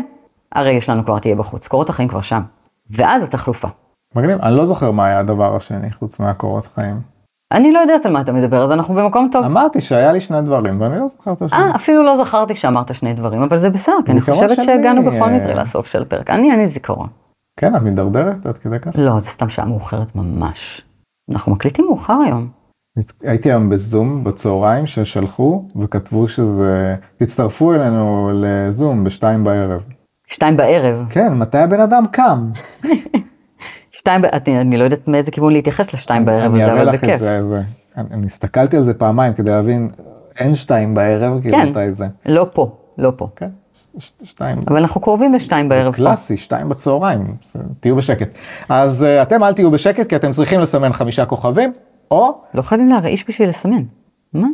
הרגע 0.53 0.81
שלנו 0.81 1.05
כבר 1.05 1.19
תהיה 1.19 1.35
בחוץ, 1.35 1.69
קורות 1.69 1.89
החיים 1.89 2.09
כבר 2.09 2.21
שם. 2.21 2.43
ואז 2.91 3.23
התחלופה. 3.23 3.69
מגניב, 4.15 4.39
אני 4.43 4.57
לא 4.57 4.65
זוכר 4.65 4.91
מה 4.91 5.07
היה 5.07 5.19
הדבר 5.19 5.57
השני 5.57 5.91
חוץ 5.91 6.21
מהקורות 6.21 6.69
חיים. 6.75 7.01
אני 7.53 7.73
לא 7.73 7.79
יודעת 7.79 8.07
על 8.07 8.13
מה 8.13 8.21
אתה 8.21 8.33
מדבר, 8.33 8.63
אז 8.63 8.73
אנחנו 8.73 8.95
במקום 8.95 9.29
טוב. 9.33 9.45
אמרתי 9.45 9.81
שהיה 9.81 10.13
לי 10.13 10.21
שני 10.21 10.41
דברים 10.41 10.81
ואני 10.81 10.99
לא 10.99 11.09
זוכר 11.09 11.33
את 11.33 11.43
השני. 11.43 11.59
אה, 11.59 11.75
אפילו 11.77 12.03
לא 12.03 12.25
זכרתי 12.25 12.55
שאמרת 12.55 12.95
שני 12.95 13.15
דברים, 13.15 13.41
אבל 13.41 13.61
זה 13.61 13.71
בסדר, 13.71 13.97
כי 14.07 14.13
אני 14.13 14.21
חושבת 14.21 14.63
שהגענו 14.63 15.03
בכל 15.03 15.31
מקרה 15.31 15.55
לסוף 15.55 15.87
של 15.87 16.03
הפרק. 16.03 16.31
אני, 16.31 16.51
אין 16.51 16.59
לי 16.59 16.67
זיכרון. 16.67 17.09
כן, 17.57 17.77
את 17.77 17.83
מידרדרת 17.83 18.47
עד 18.47 18.59
כדי 18.59 18.79
כך? 18.79 18.91
לא, 18.95 19.19
זה 19.19 19.29
סתם 19.29 19.49
שעה 19.49 19.65
מאוחרת 19.65 20.17
ממש. 20.17 20.85
אנחנו 21.31 21.53
מקליטים 21.53 21.85
מאוחר 21.85 22.19
היום. 22.27 22.49
הייתי 23.23 23.51
היום 23.51 23.69
בזום 23.69 24.25
בצהריים 24.25 24.87
ששלחו 24.87 25.65
וכתבו 25.77 26.29
שזה, 26.29 26.97
תצטרפו 27.17 27.75
אלינו 27.75 28.31
לזום 28.35 29.05
בשתיים 29.05 29.45
בערב. 29.45 29.83
שתיים 30.27 30.57
בערב. 30.57 31.07
כן, 31.11 31.35
מתי 31.35 31.59
הבן 31.59 31.81
אדם 31.81 32.03
קם? 32.11 32.51
שתיים, 33.99 34.23
אני, 34.33 34.61
אני 34.61 34.77
לא 34.77 34.85
יודעת 34.85 35.09
מאיזה 35.09 35.31
כיוון 35.31 35.53
להתייחס 35.53 35.95
לשתיים 35.95 36.25
בערב 36.25 36.55
אני 36.55 36.63
הזה, 36.63 36.73
אראה 36.73 36.83
אבל 36.83 36.89
לך 36.91 36.95
את 36.95 37.01
בכיף. 37.05 37.21
זה, 37.21 37.43
זה. 37.49 37.63
אני, 37.97 38.07
אני 38.13 38.27
הסתכלתי 38.27 38.77
על 38.77 38.83
זה 38.83 38.95
פעמיים 38.95 39.35
כדי 39.35 39.51
להבין, 39.51 39.89
אין 40.39 40.55
שתיים 40.55 40.95
בערב, 40.95 41.41
כאילו 41.41 41.57
כן, 41.57 41.69
מתי 41.69 41.93
זה. 41.93 42.07
לא 42.27 42.47
פה, 42.53 42.77
לא 42.99 43.13
פה. 43.17 43.29
כן, 43.37 43.49
ש- 43.99 44.13
שתיים. 44.23 44.59
אבל 44.69 44.77
אנחנו 44.77 45.01
קרובים 45.01 45.35
לשתיים 45.35 45.69
בערב 45.69 45.93
פה. 45.93 45.97
קלאסי, 45.97 46.37
שתיים 46.37 46.69
בצהריים, 46.69 47.37
תהיו 47.81 47.97
בשקט. 47.97 48.29
אז 48.69 49.03
uh, 49.03 49.23
אתם 49.23 49.45
אל 49.45 49.53
תהיו 49.53 49.71
בשקט 49.71 50.09
כי 50.09 50.17
אתם 50.17 50.33
צריכים 50.33 50.61
לסמן 50.61 50.93
חמישה 50.93 51.27
כוכבים, 51.27 51.73
או 52.11 52.41
לא 52.55 52.63
חייבים 52.63 52.89
להרעיש 52.89 53.25
בשביל 53.29 53.49
לסמן. 53.49 53.83
מה? 54.33 54.47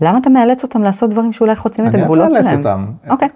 למה 0.00 0.18
אתה 0.18 0.30
מאלץ 0.30 0.62
אותם 0.62 0.82
לעשות 0.82 1.10
דברים 1.10 1.32
שאולי 1.32 1.56
חוצים 1.56 1.88
את 1.88 1.94
אני 1.94 2.02
הגבולות 2.02 2.32
מאלץ 2.32 2.42
שלהם? 2.44 2.58
אותם. 2.58 2.86
אוקיי. 3.10 3.28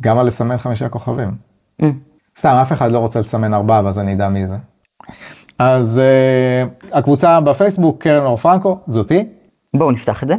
גם 0.00 0.18
על 0.18 0.26
לסמן 0.26 0.58
חמישה 0.58 0.88
כוכבים. 0.88 1.30
Mm. 1.82 1.84
סתם, 2.38 2.56
אף 2.62 2.72
אחד 2.72 2.92
לא 2.92 2.98
רוצה 2.98 3.20
לסמן 3.20 3.54
ארבעה, 3.54 3.84
ואז 3.84 3.98
אני 3.98 4.12
אדע 4.12 4.28
מי 4.28 4.46
זה. 4.46 4.56
אז 5.58 6.00
uh, 6.00 6.96
הקבוצה 6.96 7.40
בפייסבוק, 7.40 8.02
קרן 8.02 8.26
אור 8.26 8.36
פרנקו, 8.36 8.78
זאתי, 8.86 9.24
בואו 9.76 9.90
נפתח 9.90 10.22
את 10.22 10.28
זה, 10.28 10.34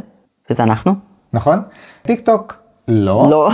שזה 0.48 0.62
אנחנו. 0.62 0.94
נכון? 1.32 1.62
טיק 2.02 2.20
טוק, 2.20 2.62
לא, 2.88 3.28
לא. 3.30 3.50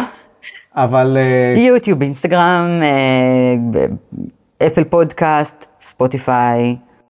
אבל 0.75 1.17
uh, 1.57 1.59
יוטיוב, 1.59 2.03
אינסטגרם, 2.03 2.67
אה, 2.83 3.87
אפל 4.67 4.85
פודקאסט, 4.85 5.67
ספוטיפיי, 5.81 6.77